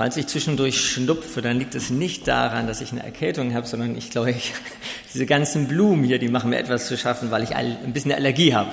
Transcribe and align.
Falls 0.00 0.16
ich 0.16 0.28
zwischendurch 0.28 0.80
schnupfe, 0.80 1.42
dann 1.42 1.58
liegt 1.58 1.74
es 1.74 1.90
nicht 1.90 2.26
daran, 2.26 2.66
dass 2.66 2.80
ich 2.80 2.90
eine 2.90 3.02
Erkältung 3.02 3.52
habe, 3.52 3.66
sondern 3.66 3.98
ich 3.98 4.08
glaube, 4.08 4.30
ich, 4.30 4.54
diese 5.12 5.26
ganzen 5.26 5.68
Blumen 5.68 6.04
hier, 6.04 6.18
die 6.18 6.28
machen 6.28 6.48
mir 6.48 6.58
etwas 6.58 6.86
zu 6.86 6.96
schaffen, 6.96 7.30
weil 7.30 7.42
ich 7.42 7.54
ein 7.54 7.92
bisschen 7.92 8.10
Allergie 8.10 8.54
habe. 8.54 8.72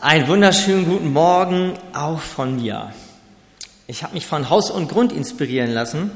Einen 0.00 0.26
wunderschönen 0.26 0.86
guten 0.86 1.12
Morgen 1.12 1.78
auch 1.92 2.18
von 2.18 2.56
mir. 2.56 2.92
Ich 3.86 4.02
habe 4.02 4.14
mich 4.14 4.26
von 4.26 4.50
Haus 4.50 4.72
und 4.72 4.88
Grund 4.88 5.12
inspirieren 5.12 5.70
lassen 5.70 6.10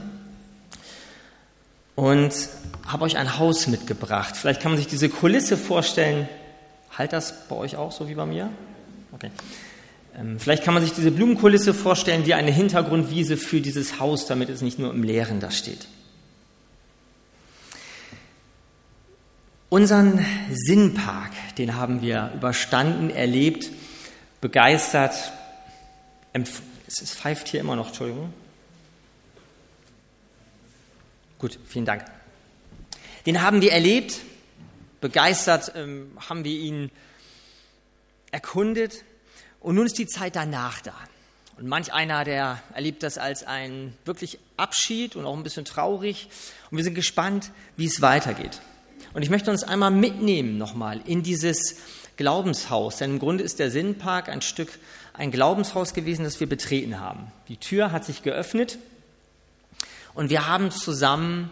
und 1.95 2.33
habe 2.89 3.05
euch 3.05 3.19
ein 3.19 3.39
Haus 3.39 3.69
mitgebracht. 3.69 4.37
Vielleicht 4.37 4.63
kann 4.63 4.73
man 4.73 4.79
sich 4.79 4.89
diese 4.89 5.09
Kulisse 5.09 5.57
vorstellen. 5.57 6.29
Halt 6.99 7.13
das 7.13 7.47
bei 7.47 7.55
euch 7.55 7.77
auch 7.77 7.93
so 7.93 8.09
wie 8.09 8.17
bei 8.17 8.27
mir? 8.27 8.51
Okay. 9.13 9.31
Ähm, 10.17 10.39
vielleicht 10.39 10.65
kann 10.65 10.75
man 10.75 10.83
sich 10.83 10.93
diese 10.93 11.11
Blumenkulisse 11.11 11.75
vorstellen 11.75 12.27
wie 12.27 12.35
eine 12.35 12.51
Hintergrundwiese 12.51 13.37
für 13.37 13.61
dieses 13.61 14.01
Haus, 14.01 14.27
damit 14.27 14.49
es 14.49 14.61
nicht 14.61 14.79
nur 14.79 14.93
im 14.93 15.03
Leeren 15.03 15.41
da 15.41 15.51
steht. 15.51 15.87
Unseren 19.69 20.25
Sinnpark, 20.53 21.31
den 21.57 21.77
haben 21.77 22.03
wir 22.03 22.33
überstanden, 22.35 23.09
erlebt, 23.09 23.71
begeistert. 24.41 25.15
Es 26.33 27.15
pfeift 27.15 27.47
hier 27.47 27.61
immer 27.61 27.77
noch, 27.77 27.89
Entschuldigung. 27.89 28.33
Gut, 31.39 31.59
vielen 31.67 31.85
Dank. 31.85 32.05
Den 33.27 33.43
haben 33.43 33.63
wir 33.63 33.73
erlebt, 33.73 34.21
begeistert 35.01 35.73
ähm, 35.77 36.11
haben 36.29 36.45
wir 36.45 36.53
ihn 36.53 36.91
erkundet 38.33 39.05
und 39.61 39.75
nun 39.75 39.87
ist 39.87 39.99
die 39.99 40.07
Zeit 40.07 40.37
danach 40.37 40.81
da. 40.81 40.95
Und 41.59 41.69
manch 41.69 41.93
einer, 41.93 42.25
der 42.25 42.63
erlebt 42.75 43.03
das 43.03 43.19
als 43.19 43.45
ein 43.45 43.95
wirklich 44.07 44.39
Abschied 44.57 45.15
und 45.15 45.27
auch 45.27 45.37
ein 45.37 45.43
bisschen 45.43 45.67
traurig. 45.67 46.29
Und 46.71 46.79
wir 46.79 46.85
sind 46.85 46.95
gespannt, 46.95 47.51
wie 47.77 47.85
es 47.85 48.01
weitergeht. 48.01 48.61
Und 49.13 49.23
ich 49.23 49.29
möchte 49.29 49.51
uns 49.51 49.63
einmal 49.63 49.91
mitnehmen 49.91 50.57
nochmal 50.57 51.03
in 51.05 51.23
dieses 51.23 51.77
Glaubenshaus. 52.17 52.97
Denn 52.97 53.13
im 53.13 53.19
Grunde 53.19 53.45
ist 53.45 53.59
der 53.59 53.71
Sinnpark 53.71 54.31
ein 54.31 54.41
Stück 54.41 54.71
ein 55.13 55.31
Glaubenshaus 55.31 55.93
gewesen, 55.93 56.25
das 56.25 56.41
wir 56.41 56.49
betreten 56.49 56.99
haben. 56.99 57.31
Die 57.49 57.59
Tür 57.59 57.93
hat 57.93 58.07
sich 58.07 58.23
geöffnet 58.23 58.79
und 60.15 60.31
wir 60.31 60.47
haben 60.47 60.71
zusammen 60.71 61.51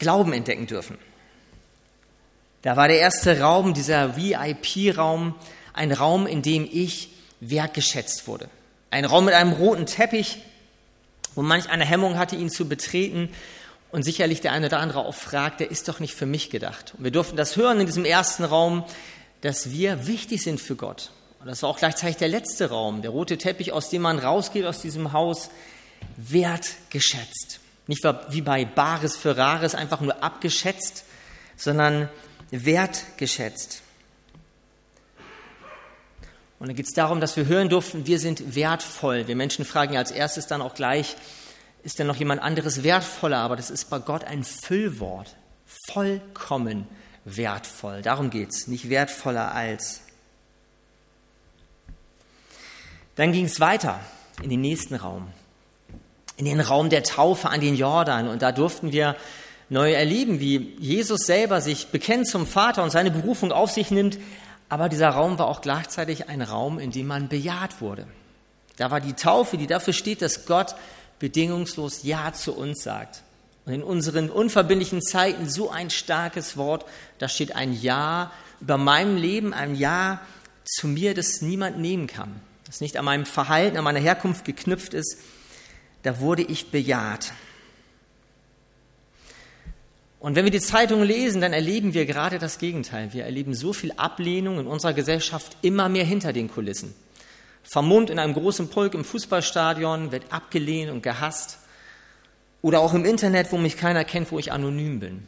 Glauben 0.00 0.32
entdecken 0.32 0.66
dürfen. 0.66 0.98
Da 2.62 2.76
war 2.76 2.88
der 2.88 2.98
erste 2.98 3.40
Raum, 3.40 3.72
dieser 3.72 4.16
VIP-Raum, 4.16 5.36
ein 5.76 5.92
Raum, 5.92 6.26
in 6.26 6.42
dem 6.42 6.68
ich 6.70 7.10
wertgeschätzt 7.40 8.26
wurde. 8.26 8.48
Ein 8.90 9.04
Raum 9.04 9.26
mit 9.26 9.34
einem 9.34 9.52
roten 9.52 9.86
Teppich, 9.86 10.38
wo 11.34 11.42
manch 11.42 11.68
eine 11.68 11.84
Hemmung 11.84 12.18
hatte, 12.18 12.36
ihn 12.36 12.50
zu 12.50 12.68
betreten. 12.68 13.28
Und 13.92 14.02
sicherlich 14.02 14.40
der 14.40 14.52
eine 14.52 14.66
oder 14.66 14.80
andere 14.80 15.00
auch 15.00 15.14
fragt, 15.14 15.60
der 15.60 15.70
ist 15.70 15.88
doch 15.88 16.00
nicht 16.00 16.14
für 16.14 16.26
mich 16.26 16.50
gedacht. 16.50 16.94
Und 16.96 17.04
wir 17.04 17.10
durften 17.10 17.36
das 17.36 17.56
hören 17.56 17.80
in 17.80 17.86
diesem 17.86 18.04
ersten 18.04 18.44
Raum, 18.44 18.84
dass 19.42 19.70
wir 19.70 20.06
wichtig 20.06 20.42
sind 20.42 20.60
für 20.60 20.76
Gott. 20.76 21.12
Und 21.40 21.46
das 21.46 21.62
war 21.62 21.70
auch 21.70 21.78
gleichzeitig 21.78 22.16
der 22.16 22.28
letzte 22.28 22.70
Raum, 22.70 23.02
der 23.02 23.10
rote 23.10 23.38
Teppich, 23.38 23.72
aus 23.72 23.90
dem 23.90 24.02
man 24.02 24.18
rausgeht 24.18 24.64
aus 24.64 24.80
diesem 24.80 25.12
Haus, 25.12 25.50
wertgeschätzt. 26.16 27.60
Nicht 27.86 28.02
wie 28.30 28.40
bei 28.40 28.64
Bares 28.64 29.16
für 29.16 29.36
Rares, 29.36 29.74
einfach 29.74 30.00
nur 30.00 30.22
abgeschätzt, 30.22 31.04
sondern 31.56 32.08
wertgeschätzt. 32.50 33.82
Und 36.58 36.68
dann 36.68 36.76
geht 36.76 36.86
es 36.86 36.94
darum, 36.94 37.20
dass 37.20 37.36
wir 37.36 37.46
hören 37.46 37.68
durften, 37.68 38.06
wir 38.06 38.18
sind 38.18 38.54
wertvoll. 38.54 39.26
Wir 39.26 39.36
Menschen 39.36 39.64
fragen 39.64 39.92
ja 39.92 40.00
als 40.00 40.10
erstes 40.10 40.46
dann 40.46 40.62
auch 40.62 40.74
gleich, 40.74 41.16
ist 41.82 41.98
denn 41.98 42.06
noch 42.06 42.16
jemand 42.16 42.42
anderes 42.42 42.82
wertvoller? 42.82 43.38
Aber 43.38 43.56
das 43.56 43.70
ist 43.70 43.90
bei 43.90 43.98
Gott 43.98 44.24
ein 44.24 44.42
Füllwort. 44.42 45.36
Vollkommen 45.88 46.88
wertvoll. 47.24 48.02
Darum 48.02 48.30
geht 48.30 48.50
es, 48.50 48.66
nicht 48.68 48.88
wertvoller 48.88 49.54
als. 49.54 50.00
Dann 53.16 53.32
ging 53.32 53.44
es 53.44 53.60
weiter 53.60 54.00
in 54.42 54.50
den 54.50 54.60
nächsten 54.60 54.94
Raum, 54.94 55.28
in 56.36 56.44
den 56.44 56.60
Raum 56.60 56.90
der 56.90 57.02
Taufe 57.02 57.48
an 57.48 57.60
den 57.60 57.76
Jordan. 57.76 58.28
Und 58.28 58.42
da 58.42 58.52
durften 58.52 58.92
wir 58.92 59.16
neu 59.68 59.92
erleben, 59.92 60.40
wie 60.40 60.76
Jesus 60.78 61.26
selber 61.26 61.60
sich 61.60 61.88
bekennt 61.88 62.28
zum 62.28 62.46
Vater 62.46 62.82
und 62.82 62.90
seine 62.90 63.10
Berufung 63.10 63.52
auf 63.52 63.70
sich 63.70 63.90
nimmt, 63.90 64.18
aber 64.68 64.88
dieser 64.88 65.10
Raum 65.10 65.38
war 65.38 65.46
auch 65.46 65.60
gleichzeitig 65.60 66.28
ein 66.28 66.42
Raum, 66.42 66.78
in 66.78 66.90
dem 66.90 67.06
man 67.06 67.28
bejaht 67.28 67.80
wurde. 67.80 68.06
Da 68.76 68.90
war 68.90 69.00
die 69.00 69.14
Taufe, 69.14 69.56
die 69.56 69.66
dafür 69.66 69.92
steht, 69.92 70.22
dass 70.22 70.46
Gott 70.46 70.74
bedingungslos 71.18 72.02
Ja 72.02 72.32
zu 72.32 72.54
uns 72.54 72.82
sagt. 72.82 73.22
Und 73.64 73.72
in 73.72 73.82
unseren 73.82 74.30
unverbindlichen 74.30 75.02
Zeiten 75.02 75.48
so 75.48 75.70
ein 75.70 75.90
starkes 75.90 76.56
Wort, 76.56 76.84
da 77.18 77.28
steht 77.28 77.54
ein 77.56 77.72
Ja 77.72 78.30
über 78.60 78.78
meinem 78.78 79.16
Leben, 79.16 79.54
ein 79.54 79.74
Ja 79.74 80.20
zu 80.64 80.88
mir, 80.88 81.14
das 81.14 81.42
niemand 81.42 81.78
nehmen 81.78 82.06
kann, 82.06 82.40
das 82.64 82.80
nicht 82.80 82.96
an 82.96 83.04
meinem 83.04 83.26
Verhalten, 83.26 83.76
an 83.76 83.84
meiner 83.84 84.00
Herkunft 84.00 84.44
geknüpft 84.44 84.94
ist. 84.94 85.18
Da 86.02 86.20
wurde 86.20 86.42
ich 86.42 86.70
bejaht. 86.70 87.32
Und 90.26 90.34
wenn 90.34 90.42
wir 90.42 90.50
die 90.50 90.58
Zeitung 90.58 91.04
lesen, 91.04 91.40
dann 91.40 91.52
erleben 91.52 91.94
wir 91.94 92.04
gerade 92.04 92.40
das 92.40 92.58
Gegenteil. 92.58 93.12
Wir 93.12 93.26
erleben 93.26 93.54
so 93.54 93.72
viel 93.72 93.92
Ablehnung 93.92 94.58
in 94.58 94.66
unserer 94.66 94.92
Gesellschaft 94.92 95.56
immer 95.62 95.88
mehr 95.88 96.04
hinter 96.04 96.32
den 96.32 96.50
Kulissen. 96.50 96.96
Vermummt 97.62 98.10
in 98.10 98.18
einem 98.18 98.34
großen 98.34 98.68
Pulk 98.68 98.94
im 98.94 99.04
Fußballstadion, 99.04 100.10
wird 100.10 100.32
abgelehnt 100.32 100.90
und 100.90 101.04
gehasst. 101.04 101.58
Oder 102.60 102.80
auch 102.80 102.92
im 102.92 103.04
Internet, 103.04 103.52
wo 103.52 103.56
mich 103.56 103.76
keiner 103.76 104.04
kennt, 104.04 104.32
wo 104.32 104.40
ich 104.40 104.50
anonym 104.50 104.98
bin. 104.98 105.22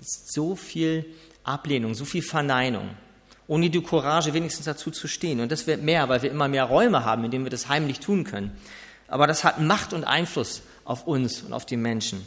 Es 0.00 0.08
ist 0.08 0.32
so 0.32 0.56
viel 0.56 1.06
Ablehnung, 1.44 1.94
so 1.94 2.04
viel 2.04 2.22
Verneinung. 2.22 2.90
Ohne 3.46 3.70
die 3.70 3.80
Courage 3.80 4.34
wenigstens 4.34 4.66
dazu 4.66 4.90
zu 4.90 5.06
stehen. 5.06 5.38
Und 5.38 5.52
das 5.52 5.68
wird 5.68 5.82
mehr, 5.82 6.08
weil 6.08 6.22
wir 6.22 6.32
immer 6.32 6.48
mehr 6.48 6.64
Räume 6.64 7.04
haben, 7.04 7.22
in 7.24 7.30
denen 7.30 7.44
wir 7.44 7.50
das 7.50 7.68
heimlich 7.68 8.00
tun 8.00 8.24
können. 8.24 8.50
Aber 9.06 9.28
das 9.28 9.44
hat 9.44 9.60
Macht 9.60 9.92
und 9.92 10.02
Einfluss 10.02 10.62
auf 10.84 11.06
uns 11.06 11.42
und 11.42 11.52
auf 11.52 11.64
die 11.64 11.76
Menschen. 11.76 12.26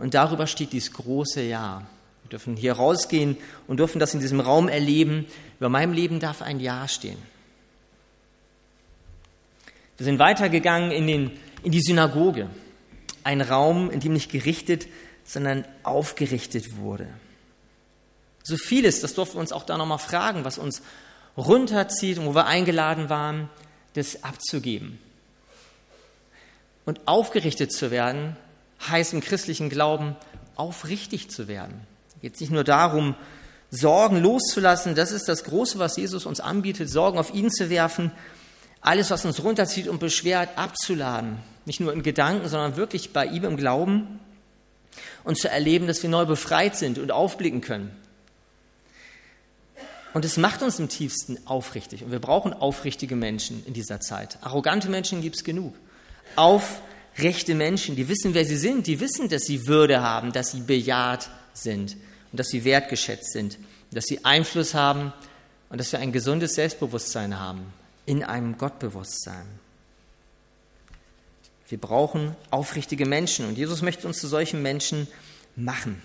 Und 0.00 0.14
darüber 0.14 0.46
steht 0.46 0.72
dieses 0.72 0.92
große 0.92 1.42
Ja. 1.42 1.86
Wir 2.24 2.30
dürfen 2.30 2.56
hier 2.56 2.72
rausgehen 2.72 3.36
und 3.68 3.78
dürfen 3.78 3.98
das 3.98 4.14
in 4.14 4.20
diesem 4.20 4.40
Raum 4.40 4.68
erleben. 4.68 5.26
Über 5.58 5.68
meinem 5.68 5.92
Leben 5.92 6.20
darf 6.20 6.42
ein 6.42 6.58
Ja 6.58 6.88
stehen. 6.88 7.18
Wir 9.98 10.06
sind 10.06 10.18
weitergegangen 10.18 10.90
in, 10.90 11.06
den, 11.06 11.30
in 11.62 11.72
die 11.72 11.82
Synagoge. 11.82 12.48
Ein 13.24 13.42
Raum, 13.42 13.90
in 13.90 14.00
dem 14.00 14.14
nicht 14.14 14.32
gerichtet, 14.32 14.86
sondern 15.24 15.66
aufgerichtet 15.82 16.78
wurde. 16.78 17.06
So 18.42 18.56
vieles, 18.56 19.02
das 19.02 19.12
durften 19.12 19.36
wir 19.36 19.40
uns 19.40 19.52
auch 19.52 19.64
da 19.64 19.76
nochmal 19.76 19.98
fragen, 19.98 20.46
was 20.46 20.56
uns 20.56 20.80
runterzieht 21.36 22.16
und 22.16 22.24
wo 22.24 22.34
wir 22.34 22.46
eingeladen 22.46 23.10
waren, 23.10 23.50
das 23.92 24.24
abzugeben. 24.24 24.98
Und 26.86 27.06
aufgerichtet 27.06 27.70
zu 27.70 27.90
werden, 27.90 28.36
heißt 28.88 29.12
im 29.12 29.20
christlichen 29.20 29.68
Glauben, 29.68 30.16
aufrichtig 30.56 31.30
zu 31.30 31.48
werden. 31.48 31.80
Es 32.16 32.20
geht 32.22 32.40
nicht 32.40 32.52
nur 32.52 32.64
darum, 32.64 33.14
Sorgen 33.70 34.20
loszulassen, 34.20 34.94
das 34.94 35.12
ist 35.12 35.28
das 35.28 35.44
Große, 35.44 35.78
was 35.78 35.96
Jesus 35.96 36.26
uns 36.26 36.40
anbietet, 36.40 36.90
Sorgen 36.90 37.18
auf 37.18 37.32
ihn 37.32 37.50
zu 37.50 37.70
werfen, 37.70 38.10
alles, 38.80 39.10
was 39.10 39.24
uns 39.24 39.42
runterzieht 39.44 39.86
und 39.86 40.00
beschwert, 40.00 40.50
abzuladen. 40.56 41.38
Nicht 41.66 41.80
nur 41.80 41.92
in 41.92 42.02
Gedanken, 42.02 42.48
sondern 42.48 42.76
wirklich 42.76 43.12
bei 43.12 43.26
ihm 43.26 43.44
im 43.44 43.56
Glauben 43.56 44.18
und 45.22 45.38
zu 45.38 45.48
erleben, 45.48 45.86
dass 45.86 46.02
wir 46.02 46.10
neu 46.10 46.24
befreit 46.24 46.76
sind 46.76 46.98
und 46.98 47.12
aufblicken 47.12 47.60
können. 47.60 47.90
Und 50.12 50.24
es 50.24 50.36
macht 50.36 50.62
uns 50.62 50.78
im 50.80 50.88
tiefsten 50.88 51.38
aufrichtig. 51.44 52.02
Und 52.02 52.10
wir 52.10 52.18
brauchen 52.18 52.52
aufrichtige 52.52 53.14
Menschen 53.14 53.64
in 53.66 53.74
dieser 53.74 54.00
Zeit. 54.00 54.38
Arrogante 54.40 54.88
Menschen 54.88 55.22
gibt 55.22 55.36
es 55.36 55.44
genug. 55.44 55.74
Auf 56.34 56.80
rechte 57.22 57.54
Menschen, 57.54 57.96
die 57.96 58.08
wissen, 58.08 58.34
wer 58.34 58.44
sie 58.44 58.56
sind, 58.56 58.86
die 58.86 59.00
wissen, 59.00 59.28
dass 59.28 59.42
sie 59.42 59.66
Würde 59.66 60.02
haben, 60.02 60.32
dass 60.32 60.52
sie 60.52 60.60
bejaht 60.60 61.30
sind 61.52 61.96
und 62.30 62.40
dass 62.40 62.48
sie 62.48 62.64
wertgeschätzt 62.64 63.32
sind, 63.32 63.58
dass 63.90 64.04
sie 64.04 64.24
Einfluss 64.24 64.74
haben 64.74 65.12
und 65.68 65.78
dass 65.78 65.92
wir 65.92 65.98
ein 65.98 66.12
gesundes 66.12 66.54
Selbstbewusstsein 66.54 67.38
haben 67.38 67.72
in 68.06 68.24
einem 68.24 68.58
Gottbewusstsein. 68.58 69.46
Wir 71.68 71.78
brauchen 71.78 72.34
aufrichtige 72.50 73.06
Menschen 73.06 73.46
und 73.46 73.56
Jesus 73.56 73.80
möchte 73.80 74.06
uns 74.06 74.18
zu 74.18 74.26
solchen 74.26 74.62
Menschen 74.62 75.06
machen. 75.54 76.02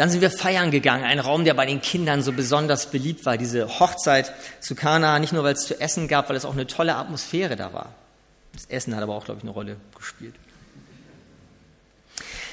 Dann 0.00 0.08
sind 0.08 0.22
wir 0.22 0.30
feiern 0.30 0.70
gegangen, 0.70 1.04
ein 1.04 1.18
Raum, 1.18 1.44
der 1.44 1.52
bei 1.52 1.66
den 1.66 1.82
Kindern 1.82 2.22
so 2.22 2.32
besonders 2.32 2.86
beliebt 2.86 3.26
war, 3.26 3.36
diese 3.36 3.80
Hochzeit 3.80 4.32
zu 4.58 4.74
Kana, 4.74 5.18
nicht 5.18 5.34
nur 5.34 5.44
weil 5.44 5.52
es 5.52 5.66
zu 5.66 5.78
essen 5.78 6.08
gab, 6.08 6.30
weil 6.30 6.36
es 6.36 6.46
auch 6.46 6.54
eine 6.54 6.66
tolle 6.66 6.94
Atmosphäre 6.94 7.54
da 7.54 7.74
war. 7.74 7.92
Das 8.54 8.64
Essen 8.64 8.96
hat 8.96 9.02
aber 9.02 9.14
auch, 9.14 9.26
glaube 9.26 9.40
ich, 9.40 9.44
eine 9.44 9.52
Rolle 9.52 9.76
gespielt. 9.94 10.34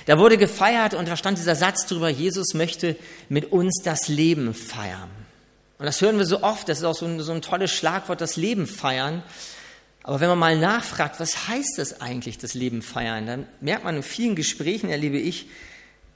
Da 0.08 0.20
wurde 0.20 0.38
gefeiert 0.38 0.94
und 0.94 1.08
da 1.08 1.16
stand 1.16 1.38
dieser 1.38 1.56
Satz 1.56 1.86
drüber, 1.86 2.10
Jesus 2.10 2.54
möchte 2.54 2.98
mit 3.30 3.50
uns 3.54 3.82
das 3.82 4.10
Leben 4.10 4.54
feiern. 4.54 5.10
Und 5.80 5.86
das 5.86 6.02
hören 6.02 6.18
wir 6.18 6.26
so 6.26 6.44
oft, 6.44 6.68
das 6.68 6.80
ist 6.80 6.84
auch 6.84 6.96
so 6.96 7.06
ein, 7.06 7.22
so 7.22 7.32
ein 7.32 7.42
tolles 7.42 7.72
Schlagwort, 7.72 8.20
das 8.20 8.36
Leben 8.36 8.68
feiern. 8.68 9.24
Aber 10.04 10.20
wenn 10.20 10.28
man 10.28 10.40
mal 10.40 10.58
nachfragt, 10.58 11.22
was 11.22 11.48
heißt 11.48 11.76
das 11.78 12.02
eigentlich, 12.02 12.38
das 12.38 12.56
Leben 12.56 12.82
feiern, 12.82 13.26
dann 13.26 13.48
merkt 13.62 13.86
man 13.86 13.96
in 13.96 14.04
vielen 14.04 14.36
Gesprächen, 14.36 14.90
erlebe 14.90 15.18
ich, 15.18 15.48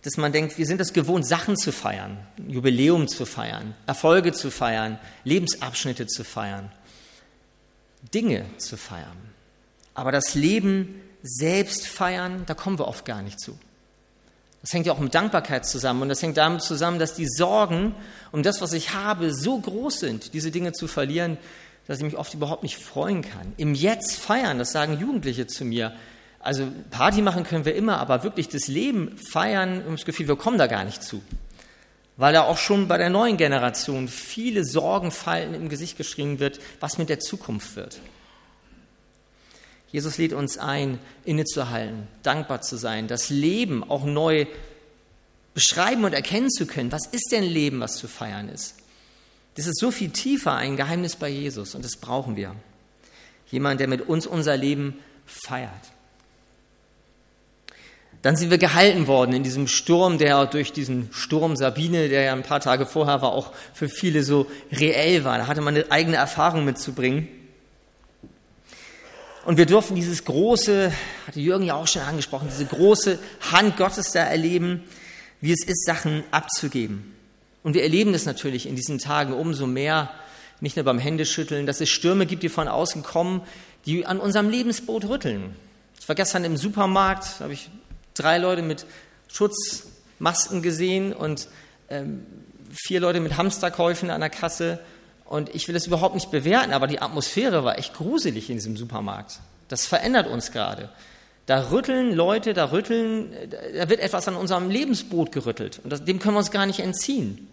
dass 0.04 0.18
man 0.18 0.32
denkt, 0.32 0.58
wir 0.58 0.66
sind 0.66 0.80
das 0.80 0.94
gewohnt, 0.94 1.28
Sachen 1.28 1.56
zu 1.56 1.72
feiern, 1.72 2.18
Jubiläum 2.48 3.08
zu 3.08 3.26
feiern, 3.26 3.76
Erfolge 3.86 4.34
zu 4.34 4.50
feiern, 4.50 5.00
Lebensabschnitte 5.24 6.08
zu 6.08 6.24
feiern, 6.24 6.72
Dinge 8.14 8.46
zu 8.58 8.78
feiern. 8.78 9.18
Aber 9.94 10.12
das 10.12 10.34
Leben 10.34 11.02
selbst 11.22 11.86
feiern, 11.86 12.44
da 12.48 12.54
kommen 12.56 12.80
wir 12.80 12.88
oft 12.88 13.06
gar 13.06 13.22
nicht 13.22 13.40
zu. 13.40 13.58
Das 14.62 14.74
hängt 14.74 14.86
ja 14.86 14.94
auch 14.94 15.00
mit 15.00 15.16
Dankbarkeit 15.16 15.66
zusammen 15.66 16.04
und 16.04 16.10
das 16.10 16.22
hängt 16.22 16.38
damit 16.38 16.62
zusammen, 16.62 17.00
dass 17.00 17.16
die 17.16 17.28
Sorgen 17.28 17.96
um 18.32 18.44
das, 18.44 18.62
was 18.62 18.74
ich 18.74 18.94
habe, 18.94 19.34
so 19.34 19.60
groß 19.60 20.00
sind, 20.00 20.34
diese 20.34 20.52
Dinge 20.52 20.72
zu 20.72 20.88
verlieren, 20.88 21.38
dass 21.88 21.98
ich 21.98 22.04
mich 22.04 22.18
oft 22.18 22.34
überhaupt 22.34 22.64
nicht 22.64 22.78
freuen 22.78 23.24
kann. 23.24 23.54
Im 23.58 23.74
Jetzt 23.74 24.16
feiern, 24.16 24.60
das 24.60 24.72
sagen 24.72 25.00
Jugendliche 25.00 25.48
zu 25.48 25.66
mir. 25.66 25.94
Also 26.42 26.68
Party 26.90 27.22
machen 27.22 27.44
können 27.44 27.66
wir 27.66 27.76
immer, 27.76 28.00
aber 28.00 28.24
wirklich 28.24 28.50
das 28.50 28.68
Leben 28.68 29.18
feiern, 29.18 29.84
um 29.86 29.96
das 29.96 30.06
Gefühl, 30.06 30.28
wir 30.28 30.36
kommen 30.36 30.58
da 30.58 30.68
gar 30.68 30.84
nicht 30.84 31.04
zu. 31.04 31.22
Weil 32.18 32.34
da 32.34 32.44
auch 32.44 32.58
schon 32.58 32.88
bei 32.88 32.98
der 32.98 33.10
neuen 33.10 33.38
Generation 33.38 34.08
viele 34.08 34.66
Sorgenfalten 34.66 35.54
im 35.54 35.70
Gesicht 35.70 35.98
geschrieben 35.98 36.40
wird, 36.40 36.60
was 36.80 36.98
mit 36.98 37.10
der 37.10 37.20
Zukunft 37.20 37.76
wird. 37.76 38.00
Jesus 39.92 40.18
lädt 40.18 40.34
uns 40.34 40.58
ein, 40.58 41.00
innezuhalten, 41.26 42.08
dankbar 42.24 42.62
zu 42.62 42.78
sein, 42.78 43.08
das 43.08 43.30
Leben 43.30 43.84
auch 43.84 44.06
neu 44.06 44.46
beschreiben 45.54 46.06
und 46.06 46.14
erkennen 46.14 46.50
zu 46.50 46.66
können. 46.66 46.92
Was 46.92 47.08
ist 47.08 47.32
denn 47.32 47.44
Leben, 47.44 47.82
was 47.82 47.98
zu 47.98 48.08
feiern 48.08 48.50
ist? 48.50 48.76
Das 49.56 49.68
ist 49.68 49.80
so 49.80 49.92
viel 49.92 50.10
tiefer 50.10 50.56
ein 50.56 50.78
Geheimnis 50.78 51.18
bei 51.18 51.28
Jesus 51.28 51.76
und 51.76 51.84
das 51.84 51.98
brauchen 51.98 52.36
wir. 52.38 52.56
Jemand, 53.50 53.82
der 53.82 53.90
mit 53.90 54.08
uns 54.08 54.26
unser 54.26 54.56
Leben 54.56 54.98
feiert. 55.26 55.92
Dann 58.22 58.36
sind 58.36 58.52
wir 58.52 58.60
gehalten 58.60 59.08
worden 59.08 59.34
in 59.34 59.44
diesem 59.44 59.68
Sturm, 59.68 60.20
der 60.20 60.46
durch 60.46 60.72
diesen 60.72 61.10
Sturm 61.12 61.56
Sabine, 61.56 62.08
der 62.08 62.22
ja 62.22 62.34
ein 62.34 62.44
paar 62.44 62.60
Tage 62.60 62.86
vorher 62.86 63.22
war, 63.22 63.32
auch 63.32 63.52
für 63.74 63.90
viele 63.90 64.24
so 64.24 64.46
reell 64.72 65.24
war. 65.24 65.40
Da 65.40 65.48
hatte 65.48 65.62
man 65.62 65.76
eine 65.76 65.92
eigene 65.92 66.18
Erfahrung 66.18 66.64
mitzubringen. 66.64 67.28
Und 69.44 69.58
wir 69.58 69.66
dürfen 69.66 69.96
dieses 69.96 70.24
große, 70.24 70.94
hatte 71.26 71.40
Jürgen 71.40 71.66
ja 71.66 71.74
auch 71.74 71.88
schon 71.88 72.04
angesprochen, 72.04 72.48
diese 72.52 72.66
große 72.66 73.18
Hand 73.52 73.76
Gottes 73.76 74.12
da 74.12 74.20
erleben, 74.20 74.84
wie 75.40 75.52
es 75.52 75.66
ist, 75.66 75.84
Sachen 75.86 76.24
abzugeben. 76.30 77.16
Und 77.64 77.74
wir 77.74 77.82
erleben 77.82 78.14
das 78.14 78.26
natürlich 78.26 78.68
in 78.68 78.76
diesen 78.76 79.00
Tagen 79.00 79.34
umso 79.34 79.66
mehr, 79.66 80.12
nicht 80.60 80.76
nur 80.76 80.86
beim 80.86 81.00
Händeschütteln, 81.00 81.66
dass 81.66 81.82
es 81.82 81.90
Stürme 81.90 82.28
gibt, 82.28 82.44
die 82.44 82.50
von 82.50 82.68
außen 82.68 83.02
kommen, 83.02 83.42
die 83.88 84.06
an 84.06 84.20
unserem 84.20 84.50
Lebensboot 84.50 85.06
rütteln. 85.10 85.56
Ich 86.00 86.08
war 86.08 86.16
gestern 86.16 86.44
im 86.44 86.56
Supermarkt, 86.56 87.40
habe 87.40 87.54
ich 87.54 87.72
drei 88.14 88.38
Leute 88.38 88.62
mit 88.62 88.86
Schutzmasken 89.28 90.62
gesehen 90.62 91.14
und 91.14 91.48
ähm, 91.90 92.26
vier 92.72 93.00
Leute 93.00 93.20
mit 93.20 93.38
Hamsterkäufen 93.38 94.10
an 94.10 94.22
der 94.22 94.30
Kasse. 94.30 94.80
Und 95.26 95.54
ich 95.56 95.68
will 95.68 95.74
das 95.74 95.88
überhaupt 95.88 96.16
nicht 96.16 96.32
bewerten, 96.32 96.74
aber 96.74 96.88
die 96.88 97.02
Atmosphäre 97.02 97.64
war 97.64 97.78
echt 97.78 97.94
gruselig 97.94 98.50
in 98.50 98.58
diesem 98.58 98.76
Supermarkt. 98.76 99.40
Das 99.68 99.86
verändert 99.86 100.28
uns 100.28 100.52
gerade. 100.52 100.90
Da 101.46 101.72
rütteln 101.72 102.14
Leute, 102.14 102.54
da 102.54 102.72
rütteln, 102.72 103.34
da 103.50 103.90
wird 103.90 104.00
etwas 104.00 104.28
an 104.28 104.36
unserem 104.36 104.70
Lebensboot 104.70 105.32
gerüttelt. 105.32 105.80
Und 105.84 105.90
das, 105.90 106.04
dem 106.04 106.20
können 106.20 106.36
wir 106.36 106.40
uns 106.40 106.52
gar 106.52 106.66
nicht 106.66 106.80
entziehen. 106.80 107.48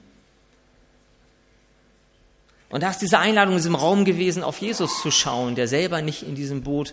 Und 2.71 2.83
da 2.83 2.91
ist 2.91 2.99
diese 2.99 3.19
Einladung 3.19 3.55
in 3.55 3.59
diesem 3.59 3.75
Raum 3.75 4.05
gewesen, 4.05 4.43
auf 4.43 4.59
Jesus 4.59 5.01
zu 5.01 5.11
schauen, 5.11 5.55
der 5.55 5.69
selber 5.69 6.03
nicht 6.03 6.23
in 6.23 6.35
diesem 6.35 6.63
Boot 6.63 6.93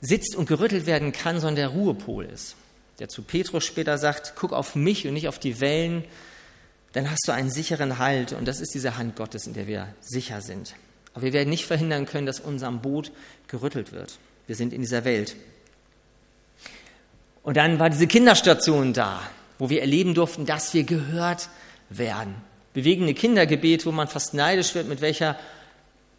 sitzt 0.00 0.34
und 0.36 0.46
gerüttelt 0.46 0.86
werden 0.86 1.12
kann, 1.12 1.40
sondern 1.40 1.56
der 1.56 1.68
Ruhepol 1.68 2.24
ist. 2.24 2.56
Der 2.98 3.08
zu 3.08 3.22
Petrus 3.22 3.64
später 3.64 3.98
sagt, 3.98 4.34
guck 4.36 4.52
auf 4.52 4.74
mich 4.74 5.06
und 5.06 5.14
nicht 5.14 5.28
auf 5.28 5.38
die 5.38 5.60
Wellen, 5.60 6.04
dann 6.92 7.10
hast 7.10 7.26
du 7.26 7.32
einen 7.32 7.50
sicheren 7.50 7.98
Halt 7.98 8.32
und 8.32 8.46
das 8.46 8.60
ist 8.60 8.74
diese 8.74 8.96
Hand 8.96 9.16
Gottes, 9.16 9.46
in 9.46 9.54
der 9.54 9.66
wir 9.66 9.94
sicher 10.00 10.40
sind. 10.40 10.74
Aber 11.14 11.24
wir 11.24 11.32
werden 11.32 11.50
nicht 11.50 11.66
verhindern 11.66 12.06
können, 12.06 12.26
dass 12.26 12.40
unserem 12.40 12.80
Boot 12.80 13.12
gerüttelt 13.48 13.92
wird. 13.92 14.18
Wir 14.46 14.56
sind 14.56 14.72
in 14.72 14.80
dieser 14.80 15.04
Welt. 15.04 15.36
Und 17.42 17.56
dann 17.56 17.78
war 17.78 17.90
diese 17.90 18.06
Kinderstation 18.06 18.92
da, 18.92 19.22
wo 19.58 19.70
wir 19.70 19.80
erleben 19.80 20.14
durften, 20.14 20.46
dass 20.46 20.74
wir 20.74 20.84
gehört 20.84 21.48
werden. 21.88 22.34
Bewegende 22.74 23.14
Kindergebet, 23.14 23.86
wo 23.86 23.92
man 23.92 24.08
fast 24.08 24.34
neidisch 24.34 24.74
wird, 24.74 24.88
mit 24.88 25.00
welcher 25.00 25.38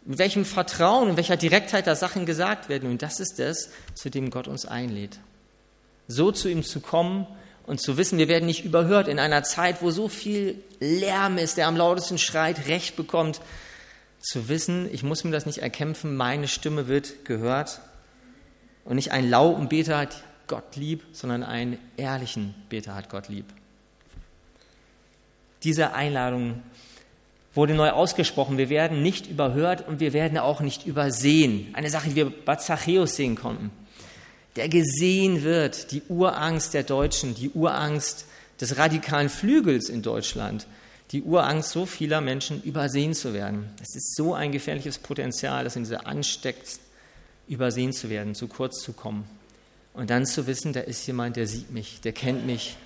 mit 0.04 0.18
welchem 0.18 0.44
Vertrauen, 0.44 1.10
in 1.10 1.16
welcher 1.16 1.36
Direktheit 1.36 1.86
da 1.86 1.94
Sachen 1.94 2.26
gesagt 2.26 2.68
werden. 2.68 2.90
Und 2.90 3.02
das 3.02 3.20
ist 3.20 3.38
es, 3.38 3.70
zu 3.94 4.10
dem 4.10 4.30
Gott 4.30 4.48
uns 4.48 4.66
einlädt. 4.66 5.18
So 6.08 6.32
zu 6.32 6.48
ihm 6.48 6.64
zu 6.64 6.80
kommen 6.80 7.26
und 7.66 7.80
zu 7.80 7.96
wissen, 7.96 8.18
wir 8.18 8.28
werden 8.28 8.46
nicht 8.46 8.64
überhört 8.64 9.08
in 9.08 9.18
einer 9.18 9.44
Zeit, 9.44 9.82
wo 9.82 9.90
so 9.90 10.08
viel 10.08 10.62
Lärm 10.80 11.38
ist, 11.38 11.56
der 11.56 11.68
am 11.68 11.76
lautesten 11.76 12.18
schreit, 12.18 12.66
Recht 12.66 12.96
bekommt, 12.96 13.40
zu 14.20 14.48
wissen, 14.48 14.88
ich 14.92 15.02
muss 15.02 15.24
mir 15.24 15.32
das 15.32 15.46
nicht 15.46 15.58
erkämpfen, 15.58 16.16
meine 16.16 16.46
Stimme 16.46 16.86
wird 16.86 17.24
gehört 17.24 17.80
und 18.84 18.96
nicht 18.96 19.12
ein 19.12 19.28
lauten 19.28 19.68
Beter 19.68 19.98
hat 19.98 20.22
Gott 20.46 20.76
lieb, 20.76 21.02
sondern 21.12 21.42
einen 21.42 21.78
ehrlichen 21.96 22.54
Beter 22.68 22.94
hat 22.94 23.08
Gott 23.08 23.28
lieb. 23.28 23.46
Diese 25.64 25.94
Einladung 25.94 26.62
wurde 27.54 27.74
neu 27.74 27.90
ausgesprochen. 27.90 28.58
Wir 28.58 28.68
werden 28.68 29.02
nicht 29.02 29.26
überhört 29.28 29.86
und 29.86 30.00
wir 30.00 30.12
werden 30.12 30.38
auch 30.38 30.60
nicht 30.60 30.86
übersehen. 30.86 31.68
Eine 31.74 31.90
Sache, 31.90 32.10
die 32.10 32.16
wir 32.16 32.32
bei 32.44 32.56
Zachäus 32.56 33.16
sehen 33.16 33.36
konnten 33.36 33.70
der 34.56 34.68
gesehen 34.68 35.42
wird, 35.42 35.92
die 35.92 36.02
Urangst 36.08 36.74
der 36.74 36.82
Deutschen, 36.82 37.34
die 37.34 37.50
Urangst 37.50 38.26
des 38.60 38.76
radikalen 38.76 39.28
Flügels 39.28 39.88
in 39.88 40.02
Deutschland, 40.02 40.66
die 41.10 41.22
Urangst 41.22 41.70
so 41.70 41.86
vieler 41.86 42.20
Menschen 42.20 42.62
übersehen 42.62 43.14
zu 43.14 43.34
werden. 43.34 43.70
Es 43.82 43.94
ist 43.96 44.14
so 44.16 44.34
ein 44.34 44.52
gefährliches 44.52 44.98
Potenzial, 44.98 45.64
das 45.64 45.76
in 45.76 45.84
dieser 45.84 46.06
ansteckt, 46.06 46.80
übersehen 47.48 47.92
zu 47.92 48.08
werden, 48.08 48.34
zu 48.34 48.46
kurz 48.46 48.82
zu 48.82 48.92
kommen. 48.92 49.24
Und 49.94 50.10
dann 50.10 50.24
zu 50.24 50.46
wissen, 50.46 50.72
da 50.72 50.80
ist 50.80 51.06
jemand, 51.06 51.36
der 51.36 51.46
sieht 51.46 51.70
mich, 51.70 52.00
der 52.00 52.12
kennt 52.12 52.46
mich, 52.46 52.76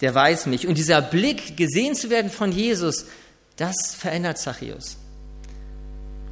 der 0.00 0.14
weiß 0.14 0.46
mich. 0.46 0.66
Und 0.66 0.78
dieser 0.78 1.02
Blick, 1.02 1.56
gesehen 1.56 1.94
zu 1.94 2.10
werden 2.10 2.30
von 2.30 2.50
Jesus, 2.50 3.06
das 3.60 3.94
verändert 3.94 4.38
Zachäus. 4.38 4.96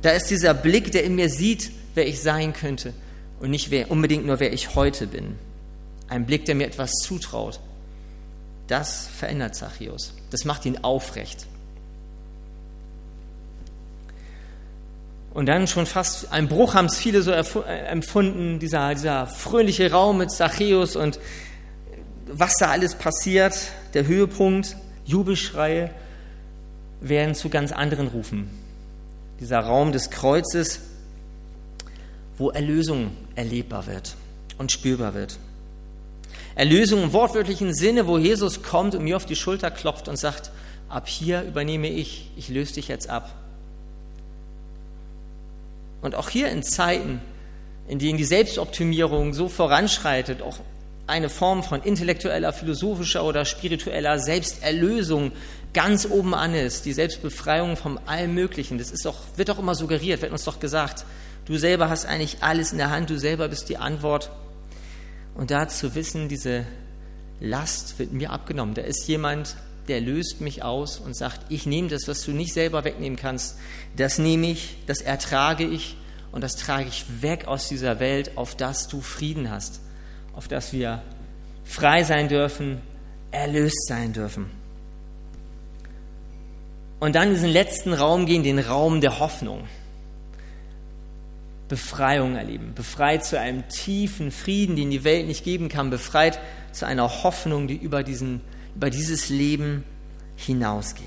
Da 0.01 0.11
ist 0.11 0.31
dieser 0.31 0.55
Blick, 0.55 0.93
der 0.93 1.05
in 1.05 1.15
mir 1.15 1.29
sieht, 1.29 1.71
wer 1.95 2.07
ich 2.07 2.23
sein 2.23 2.55
könnte 2.55 2.95
und 3.41 3.51
nicht 3.51 3.71
wer, 3.71 3.91
unbedingt 3.91 4.25
nur, 4.25 4.41
wer 4.41 4.53
ich 4.53 4.75
heute 4.75 5.07
bin. 5.07 5.37
Ein 6.09 6.25
Blick, 6.25 6.47
der 6.47 6.55
mir 6.55 6.67
etwas 6.67 6.93
zutraut. 7.03 7.61
Das 8.67 9.09
verändert 9.09 9.55
Zachäus. 9.55 10.15
Das 10.31 10.47
macht 10.47 10.65
ihn 10.65 10.79
aufrecht. 10.79 11.47
Und 15.35 15.47
dann 15.47 15.67
schon 15.67 15.85
fast 15.85 16.33
ein 16.33 16.49
Bruch 16.49 16.75
haben 16.75 16.87
es 16.87 16.97
viele 16.97 17.23
so 17.23 17.31
äh, 17.31 17.45
empfunden, 17.89 18.59
dieser, 18.59 18.95
dieser 18.95 19.27
fröhliche 19.27 19.91
Raum 19.91 20.19
mit 20.19 20.31
Zachäus 20.31 20.97
und 20.97 21.21
was 22.27 22.55
da 22.55 22.71
alles 22.71 22.95
passiert, 22.95 23.55
der 23.93 24.07
Höhepunkt, 24.07 24.77
Jubelschreie, 25.05 25.91
werden 27.01 27.35
zu 27.35 27.49
ganz 27.49 27.73
anderen 27.73 28.09
Rufen. 28.09 28.51
Dieser 29.41 29.61
Raum 29.61 29.93
des 29.93 30.11
Kreuzes, 30.11 30.81
wo 32.37 32.51
Erlösung 32.51 33.13
erlebbar 33.35 33.87
wird 33.87 34.17
und 34.59 34.73
spürbar 34.73 35.15
wird. 35.15 35.39
Erlösung 36.55 37.05
im 37.05 37.13
wortwörtlichen 37.13 37.73
Sinne, 37.73 38.07
wo 38.07 38.19
Jesus 38.19 38.63
kommt 38.63 38.95
und 38.95 39.05
mir 39.05 39.17
auf 39.17 39.27
die 39.27 39.37
Schulter 39.37 39.71
klopft 39.71 40.09
und 40.09 40.17
sagt, 40.17 40.51
ab 40.89 41.09
hier 41.09 41.43
übernehme 41.43 41.89
ich, 41.89 42.31
ich 42.37 42.49
löse 42.49 42.75
dich 42.75 42.89
jetzt 42.89 43.09
ab. 43.09 43.33
Und 46.03 46.15
auch 46.15 46.29
hier 46.29 46.49
in 46.51 46.63
Zeiten, 46.63 47.21
in 47.87 47.99
denen 47.99 48.19
die 48.19 48.25
Selbstoptimierung 48.25 49.35
so 49.35 49.49
voranschreitet, 49.49 50.43
auch 50.43 50.59
eine 51.07 51.29
Form 51.29 51.63
von 51.63 51.83
intellektueller, 51.83 52.53
philosophischer 52.53 53.25
oder 53.25 53.45
spiritueller 53.45 54.19
Selbsterlösung 54.19 55.33
ganz 55.75 56.07
oben 56.07 56.35
an 56.35 56.55
ist, 56.55 56.85
die 56.85 56.93
Selbstbefreiung 56.93 57.77
vom 57.77 57.99
Allmöglichen, 58.07 58.79
das 58.79 58.91
ist 58.91 59.05
doch, 59.05 59.17
wird 59.37 59.49
doch 59.49 59.59
immer 59.59 59.75
suggeriert, 59.75 60.23
wird 60.23 60.33
uns 60.33 60.45
doch 60.45 60.61
gesagt, 60.61 61.05
Du 61.49 61.57
selber 61.57 61.89
hast 61.89 62.05
eigentlich 62.05 62.43
alles 62.43 62.73
in 62.73 62.79
der 62.79 62.91
Hand, 62.91 63.09
du 63.09 63.19
selber 63.19 63.49
bist 63.49 63.71
die 63.71 63.79
Antwort. 63.79 64.31
Und 65.35 65.51
da 65.51 65.67
zu 65.67 65.95
wissen, 65.95 66.29
diese 66.29 66.67
Last 67.41 67.99
wird 67.99 68.13
mir 68.13 68.33
abgenommen. 68.33 68.75
Da 68.75 68.83
ist 68.83 69.09
jemand, 69.09 69.57
der 69.89 70.03
löst 70.03 70.43
mich 70.43 70.63
aus 70.63 70.99
und 70.99 71.17
sagt, 71.17 71.51
ich 71.51 71.65
nehme 71.65 71.89
das, 71.89 72.07
was 72.07 72.23
du 72.23 72.33
nicht 72.33 72.53
selber 72.53 72.85
wegnehmen 72.85 73.17
kannst, 73.17 73.57
das 73.97 74.19
nehme 74.19 74.51
ich, 74.51 74.77
das 74.87 75.01
ertrage 75.01 75.65
ich 75.65 75.97
und 76.33 76.45
das 76.45 76.57
trage 76.57 76.87
ich 76.87 77.07
weg 77.23 77.47
aus 77.47 77.67
dieser 77.67 77.99
Welt, 77.99 78.37
auf 78.37 78.55
das 78.55 78.87
du 78.87 79.01
Frieden 79.01 79.51
hast, 79.51 79.81
auf 80.35 80.49
das 80.49 80.75
wir 80.75 81.01
frei 81.65 82.05
sein 82.05 82.29
dürfen, 82.29 82.83
erlöst 83.31 83.87
sein 83.89 84.13
dürfen. 84.13 84.58
Und 87.01 87.15
dann 87.15 87.29
in 87.29 87.35
diesen 87.35 87.51
letzten 87.51 87.93
Raum 87.93 88.27
gehen, 88.27 88.43
den 88.43 88.59
Raum 88.59 89.01
der 89.01 89.19
Hoffnung. 89.19 89.65
Befreiung 91.69 92.37
erleben, 92.37 92.73
befreit 92.75 93.25
zu 93.27 93.39
einem 93.39 93.69
tiefen 93.69 94.31
Frieden, 94.31 94.75
den 94.75 94.91
die 94.91 95.05
Welt 95.05 95.27
nicht 95.27 95.45
geben 95.45 95.69
kann, 95.69 95.91
befreit 95.91 96.41
zu 96.73 96.87
einer 96.87 97.23
Hoffnung, 97.23 97.69
die 97.69 97.77
über, 97.77 98.03
diesen, 98.03 98.41
über 98.75 98.89
dieses 98.89 99.29
Leben 99.29 99.85
hinausgeht. 100.37 101.05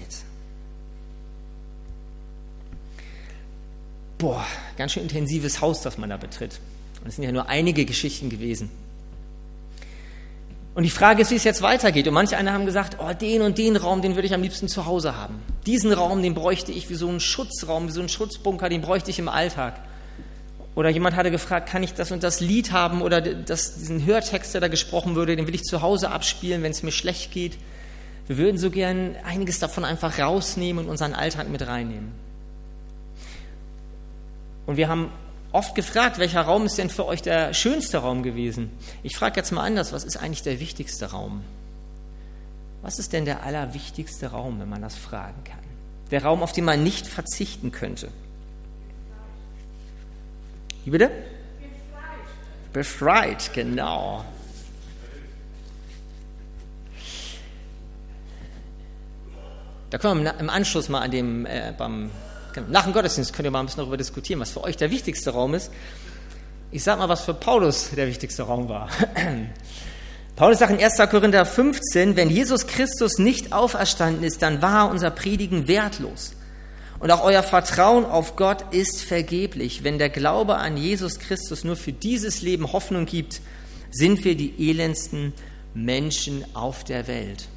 Boah, 4.19 4.45
ganz 4.77 4.91
schön 4.91 5.03
intensives 5.03 5.61
Haus, 5.61 5.81
das 5.81 5.97
man 5.97 6.11
da 6.11 6.17
betritt. 6.17 6.59
Und 7.01 7.07
es 7.07 7.15
sind 7.15 7.23
ja 7.23 7.31
nur 7.31 7.49
einige 7.49 7.85
Geschichten 7.85 8.29
gewesen. 8.29 8.69
Und 10.73 10.83
die 10.83 10.89
Frage 10.89 11.21
ist, 11.21 11.31
wie 11.31 11.35
es 11.35 11.43
jetzt 11.43 11.61
weitergeht. 11.61 12.07
Und 12.07 12.13
manche 12.13 12.37
einer 12.37 12.53
haben 12.53 12.65
gesagt, 12.65 12.97
oh, 12.99 13.11
den 13.13 13.41
und 13.41 13.57
den 13.57 13.75
Raum, 13.75 14.01
den 14.01 14.15
würde 14.15 14.27
ich 14.27 14.33
am 14.33 14.41
liebsten 14.41 14.69
zu 14.69 14.85
Hause 14.85 15.17
haben. 15.17 15.41
Diesen 15.65 15.91
Raum, 15.91 16.21
den 16.21 16.33
bräuchte 16.33 16.71
ich 16.71 16.89
wie 16.89 16.95
so 16.95 17.09
einen 17.09 17.19
Schutzraum, 17.19 17.87
wie 17.87 17.91
so 17.91 17.99
einen 17.99 18.09
Schutzbunker, 18.09 18.69
den 18.69 18.81
bräuchte 18.81 19.09
ich 19.09 19.19
im 19.19 19.27
Alltag. 19.27 19.81
Oder 20.73 20.89
jemand 20.89 21.17
hatte 21.17 21.31
gefragt, 21.31 21.69
kann 21.69 21.83
ich 21.83 21.93
das 21.93 22.11
und 22.11 22.23
das 22.23 22.39
Lied 22.39 22.71
haben 22.71 23.01
oder 23.01 23.19
das, 23.19 23.75
diesen 23.75 24.05
Hörtext, 24.05 24.53
der 24.53 24.61
da 24.61 24.69
gesprochen 24.69 25.15
würde, 25.15 25.35
den 25.35 25.45
will 25.45 25.55
ich 25.55 25.63
zu 25.63 25.81
Hause 25.81 26.11
abspielen, 26.11 26.63
wenn 26.63 26.71
es 26.71 26.83
mir 26.83 26.93
schlecht 26.93 27.33
geht. 27.33 27.57
Wir 28.27 28.37
würden 28.37 28.57
so 28.57 28.71
gern 28.71 29.17
einiges 29.25 29.59
davon 29.59 29.83
einfach 29.83 30.17
rausnehmen 30.17 30.85
und 30.85 30.89
unseren 30.89 31.13
Alltag 31.13 31.49
mit 31.49 31.67
reinnehmen. 31.67 32.13
Und 34.65 34.77
wir 34.77 34.87
haben 34.87 35.11
oft 35.51 35.75
gefragt, 35.75 36.17
welcher 36.17 36.41
Raum 36.41 36.65
ist 36.65 36.77
denn 36.77 36.89
für 36.89 37.05
euch 37.05 37.21
der 37.21 37.53
schönste 37.53 37.99
Raum 37.99 38.23
gewesen? 38.23 38.71
Ich 39.03 39.17
frage 39.17 39.37
jetzt 39.37 39.51
mal 39.51 39.63
anders, 39.63 39.93
was 39.93 40.03
ist 40.03 40.17
eigentlich 40.17 40.43
der 40.43 40.59
wichtigste 40.59 41.11
Raum? 41.11 41.43
Was 42.81 42.97
ist 42.97 43.13
denn 43.13 43.25
der 43.25 43.43
allerwichtigste 43.43 44.27
Raum, 44.27 44.59
wenn 44.59 44.69
man 44.69 44.81
das 44.81 44.95
fragen 44.95 45.43
kann? 45.43 45.59
Der 46.09 46.23
Raum, 46.23 46.41
auf 46.41 46.51
den 46.51 46.65
man 46.65 46.83
nicht 46.83 47.07
verzichten 47.07 47.71
könnte. 47.71 48.09
Wie 50.83 50.89
bitte? 50.89 51.11
Befreit. 52.73 53.51
Genau. 53.53 54.25
Da 59.89 59.97
können 59.97 60.23
wir 60.23 60.39
im 60.39 60.49
Anschluss 60.49 60.89
mal 60.89 61.01
an 61.01 61.11
dem, 61.11 61.45
äh, 61.45 61.73
beim 61.77 62.11
Genau. 62.53 62.67
Nach 62.69 62.83
dem 62.83 62.93
Gottesdienst 62.93 63.33
könnt 63.33 63.45
ihr 63.45 63.51
mal 63.51 63.59
ein 63.59 63.65
bisschen 63.65 63.81
darüber 63.81 63.97
diskutieren, 63.97 64.39
was 64.39 64.51
für 64.51 64.63
euch 64.63 64.77
der 64.77 64.91
wichtigste 64.91 65.31
Raum 65.31 65.53
ist. 65.53 65.71
Ich 66.71 66.83
sag 66.83 66.97
mal, 66.97 67.09
was 67.09 67.21
für 67.21 67.33
Paulus 67.33 67.89
der 67.95 68.07
wichtigste 68.07 68.43
Raum 68.43 68.69
war. 68.69 68.89
Paulus 70.35 70.59
sagt 70.59 70.71
in 70.71 70.83
1. 70.83 70.97
Korinther 71.09 71.45
15, 71.45 72.15
wenn 72.15 72.29
Jesus 72.29 72.65
Christus 72.65 73.19
nicht 73.19 73.53
auferstanden 73.53 74.23
ist, 74.23 74.41
dann 74.41 74.61
war 74.61 74.89
unser 74.89 75.11
Predigen 75.11 75.67
wertlos. 75.67 76.33
Und 76.99 77.11
auch 77.11 77.23
euer 77.23 77.43
Vertrauen 77.43 78.05
auf 78.05 78.35
Gott 78.35 78.73
ist 78.73 79.03
vergeblich. 79.03 79.83
Wenn 79.83 79.97
der 79.97 80.09
Glaube 80.09 80.55
an 80.55 80.77
Jesus 80.77 81.19
Christus 81.19 81.63
nur 81.63 81.75
für 81.75 81.91
dieses 81.91 82.41
Leben 82.41 82.71
Hoffnung 82.71 83.05
gibt, 83.05 83.41
sind 83.89 84.23
wir 84.23 84.35
die 84.35 84.69
elendsten 84.69 85.33
Menschen 85.73 86.45
auf 86.55 86.83
der 86.83 87.07
Welt. 87.07 87.47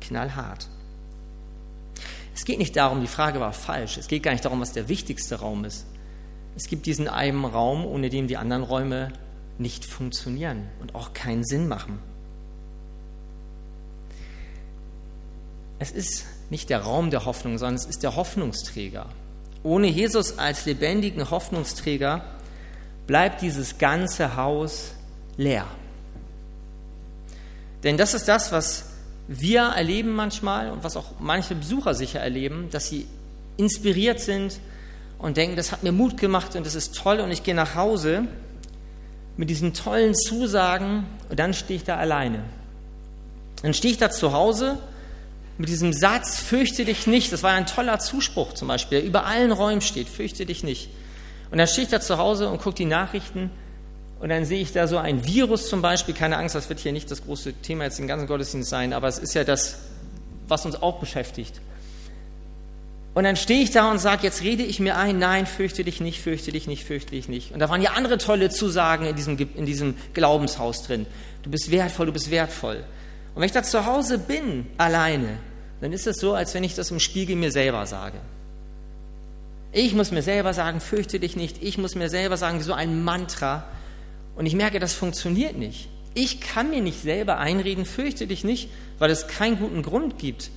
Knallhart. 0.00 0.68
Es 2.40 2.46
geht 2.46 2.58
nicht 2.58 2.74
darum, 2.74 3.02
die 3.02 3.06
Frage 3.06 3.38
war 3.38 3.52
falsch, 3.52 3.98
es 3.98 4.08
geht 4.08 4.22
gar 4.22 4.30
nicht 4.32 4.46
darum, 4.46 4.62
was 4.62 4.72
der 4.72 4.88
wichtigste 4.88 5.40
Raum 5.40 5.66
ist. 5.66 5.84
Es 6.56 6.68
gibt 6.68 6.86
diesen 6.86 7.06
einen 7.06 7.44
Raum, 7.44 7.84
ohne 7.84 8.08
den 8.08 8.28
die 8.28 8.38
anderen 8.38 8.62
Räume 8.62 9.12
nicht 9.58 9.84
funktionieren 9.84 10.66
und 10.80 10.94
auch 10.94 11.12
keinen 11.12 11.44
Sinn 11.44 11.68
machen. 11.68 11.98
Es 15.78 15.90
ist 15.90 16.24
nicht 16.48 16.70
der 16.70 16.80
Raum 16.80 17.10
der 17.10 17.26
Hoffnung, 17.26 17.58
sondern 17.58 17.74
es 17.74 17.84
ist 17.84 18.02
der 18.02 18.16
Hoffnungsträger. 18.16 19.04
Ohne 19.62 19.88
Jesus 19.88 20.38
als 20.38 20.64
lebendigen 20.64 21.30
Hoffnungsträger 21.30 22.24
bleibt 23.06 23.42
dieses 23.42 23.76
ganze 23.76 24.36
Haus 24.36 24.94
leer. 25.36 25.66
Denn 27.82 27.98
das 27.98 28.14
ist 28.14 28.28
das, 28.28 28.50
was 28.50 28.89
wir 29.32 29.62
erleben 29.62 30.10
manchmal 30.10 30.72
und 30.72 30.82
was 30.82 30.96
auch 30.96 31.12
manche 31.20 31.54
Besucher 31.54 31.94
sicher 31.94 32.18
erleben, 32.18 32.68
dass 32.72 32.88
sie 32.88 33.06
inspiriert 33.56 34.18
sind 34.18 34.58
und 35.18 35.36
denken, 35.36 35.54
das 35.54 35.70
hat 35.70 35.84
mir 35.84 35.92
Mut 35.92 36.16
gemacht 36.16 36.56
und 36.56 36.66
das 36.66 36.74
ist 36.74 36.96
toll 36.96 37.20
und 37.20 37.30
ich 37.30 37.44
gehe 37.44 37.54
nach 37.54 37.76
Hause 37.76 38.24
mit 39.36 39.48
diesen 39.48 39.72
tollen 39.72 40.16
Zusagen 40.16 41.06
und 41.28 41.38
dann 41.38 41.54
stehe 41.54 41.76
ich 41.76 41.84
da 41.84 41.96
alleine. 41.96 42.42
Dann 43.62 43.72
stehe 43.72 43.92
ich 43.92 43.98
da 43.98 44.10
zu 44.10 44.32
Hause 44.32 44.78
mit 45.58 45.68
diesem 45.68 45.92
Satz, 45.92 46.40
fürchte 46.40 46.84
dich 46.84 47.06
nicht, 47.06 47.32
das 47.32 47.44
war 47.44 47.52
ein 47.52 47.66
toller 47.66 48.00
Zuspruch 48.00 48.54
zum 48.54 48.66
Beispiel, 48.66 48.98
der 48.98 49.06
über 49.06 49.26
allen 49.26 49.52
Räumen 49.52 49.80
steht, 49.80 50.08
fürchte 50.08 50.44
dich 50.44 50.64
nicht. 50.64 50.90
Und 51.52 51.58
dann 51.58 51.68
stehe 51.68 51.84
ich 51.84 51.90
da 51.90 52.00
zu 52.00 52.18
Hause 52.18 52.48
und 52.48 52.60
gucke 52.60 52.74
die 52.74 52.84
Nachrichten 52.84 53.50
und 54.20 54.28
dann 54.28 54.44
sehe 54.44 54.60
ich 54.60 54.72
da 54.72 54.86
so 54.86 54.98
ein 54.98 55.26
Virus 55.26 55.68
zum 55.68 55.80
Beispiel, 55.80 56.14
keine 56.14 56.36
Angst, 56.36 56.54
das 56.54 56.68
wird 56.68 56.78
hier 56.78 56.92
nicht 56.92 57.10
das 57.10 57.24
große 57.24 57.54
Thema 57.54 57.84
jetzt 57.84 57.98
im 57.98 58.06
ganzen 58.06 58.26
Gottesdienst 58.26 58.68
sein, 58.68 58.92
aber 58.92 59.08
es 59.08 59.18
ist 59.18 59.34
ja 59.34 59.44
das, 59.44 59.78
was 60.46 60.66
uns 60.66 60.80
auch 60.80 61.00
beschäftigt. 61.00 61.60
Und 63.14 63.24
dann 63.24 63.36
stehe 63.36 63.62
ich 63.62 63.70
da 63.70 63.90
und 63.90 63.98
sage, 63.98 64.22
jetzt 64.22 64.42
rede 64.42 64.62
ich 64.62 64.78
mir 64.78 64.96
ein, 64.96 65.18
nein, 65.18 65.46
fürchte 65.46 65.82
dich 65.82 66.00
nicht, 66.00 66.20
fürchte 66.20 66.52
dich 66.52 66.68
nicht, 66.68 66.84
fürchte 66.84 67.12
dich 67.12 67.28
nicht. 67.28 67.52
Und 67.52 67.58
da 67.58 67.68
waren 67.68 67.82
ja 67.82 67.92
andere 67.92 68.18
tolle 68.18 68.50
Zusagen 68.50 69.06
in 69.06 69.16
diesem, 69.16 69.36
in 69.56 69.66
diesem 69.66 69.96
Glaubenshaus 70.14 70.84
drin. 70.84 71.06
Du 71.42 71.50
bist 71.50 71.70
wertvoll, 71.70 72.06
du 72.06 72.12
bist 72.12 72.30
wertvoll. 72.30 72.84
Und 73.34 73.40
wenn 73.40 73.44
ich 73.44 73.52
da 73.52 73.62
zu 73.62 73.86
Hause 73.86 74.18
bin, 74.18 74.66
alleine, 74.76 75.38
dann 75.80 75.92
ist 75.92 76.06
es 76.06 76.18
so, 76.18 76.34
als 76.34 76.54
wenn 76.54 76.62
ich 76.62 76.74
das 76.74 76.90
im 76.90 77.00
Spiegel 77.00 77.36
mir 77.36 77.50
selber 77.50 77.86
sage. 77.86 78.18
Ich 79.72 79.94
muss 79.94 80.10
mir 80.10 80.22
selber 80.22 80.52
sagen, 80.52 80.80
fürchte 80.80 81.18
dich 81.18 81.36
nicht. 81.36 81.62
Ich 81.62 81.78
muss 81.78 81.94
mir 81.94 82.10
selber 82.10 82.36
sagen, 82.36 82.58
wie 82.58 82.64
so 82.64 82.74
ein 82.74 83.02
Mantra, 83.02 83.64
und 84.36 84.46
ich 84.46 84.54
merke, 84.54 84.78
das 84.78 84.94
funktioniert 84.94 85.56
nicht. 85.56 85.88
Ich 86.14 86.40
kann 86.40 86.70
mir 86.70 86.80
nicht 86.80 87.02
selber 87.02 87.38
einreden, 87.38 87.84
fürchte 87.84 88.26
dich 88.26 88.42
nicht, 88.42 88.68
weil 88.98 89.10
es 89.10 89.28
keinen 89.28 89.58
guten 89.58 89.82
Grund 89.82 90.18
gibt, 90.18 90.50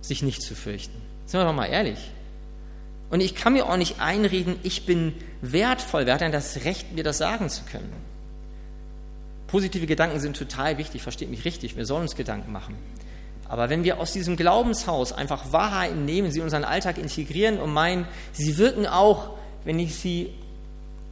sich 0.00 0.22
nicht 0.22 0.42
zu 0.42 0.54
fürchten. 0.54 1.00
Sind 1.26 1.40
wir 1.40 1.44
doch 1.44 1.54
mal 1.54 1.66
ehrlich. 1.66 1.98
Und 3.10 3.20
ich 3.20 3.34
kann 3.34 3.52
mir 3.52 3.68
auch 3.68 3.76
nicht 3.76 4.00
einreden, 4.00 4.56
ich 4.62 4.86
bin 4.86 5.14
wertvoll. 5.42 6.06
Wer 6.06 6.14
hat 6.14 6.20
denn 6.22 6.32
das 6.32 6.64
Recht, 6.64 6.92
mir 6.92 7.04
das 7.04 7.18
sagen 7.18 7.50
zu 7.50 7.62
können? 7.64 7.92
Positive 9.48 9.86
Gedanken 9.86 10.18
sind 10.18 10.36
total 10.36 10.78
wichtig, 10.78 11.02
versteht 11.02 11.28
mich 11.28 11.44
richtig. 11.44 11.76
Wir 11.76 11.84
sollen 11.84 12.02
uns 12.02 12.16
Gedanken 12.16 12.52
machen. 12.52 12.74
Aber 13.48 13.68
wenn 13.68 13.84
wir 13.84 14.00
aus 14.00 14.14
diesem 14.14 14.38
Glaubenshaus 14.38 15.12
einfach 15.12 15.52
Wahrheiten 15.52 16.06
nehmen, 16.06 16.30
sie 16.30 16.38
in 16.38 16.44
unseren 16.44 16.64
Alltag 16.64 16.96
integrieren 16.96 17.58
und 17.58 17.70
meinen, 17.70 18.06
sie 18.32 18.56
wirken 18.56 18.86
auch, 18.86 19.36
wenn 19.64 19.78
ich 19.78 19.94
sie 19.94 20.32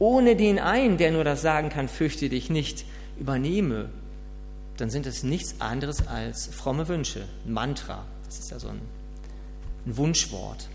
ohne 0.01 0.35
den 0.35 0.57
einen, 0.57 0.97
der 0.97 1.11
nur 1.11 1.23
das 1.23 1.43
sagen 1.43 1.69
kann, 1.69 1.87
fürchte 1.87 2.27
dich 2.27 2.49
nicht, 2.49 2.85
übernehme, 3.19 3.91
dann 4.77 4.89
sind 4.89 5.05
es 5.05 5.21
nichts 5.21 5.61
anderes 5.61 6.07
als 6.07 6.47
fromme 6.47 6.87
Wünsche, 6.87 7.23
ein 7.45 7.53
Mantra. 7.53 8.03
Das 8.25 8.39
ist 8.39 8.49
ja 8.49 8.57
so 8.57 8.69
ein, 8.69 8.81
ein 9.85 9.97
Wunschwort. 9.97 10.67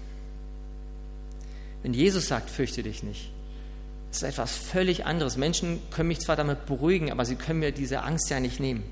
Wenn 1.83 1.93
Jesus 1.93 2.29
sagt, 2.29 2.49
fürchte 2.49 2.85
dich 2.85 3.03
nicht, 3.03 3.33
das 4.11 4.19
ist 4.19 4.29
etwas 4.29 4.57
völlig 4.57 5.07
anderes. 5.07 5.37
Menschen 5.37 5.81
können 5.91 6.07
mich 6.07 6.21
zwar 6.21 6.37
damit 6.37 6.65
beruhigen, 6.67 7.11
aber 7.11 7.25
sie 7.25 7.35
können 7.35 7.59
mir 7.59 7.73
diese 7.73 8.05
Angst 8.05 8.31
ja 8.31 8.39
nicht 8.39 8.61
nehmen. 8.61 8.85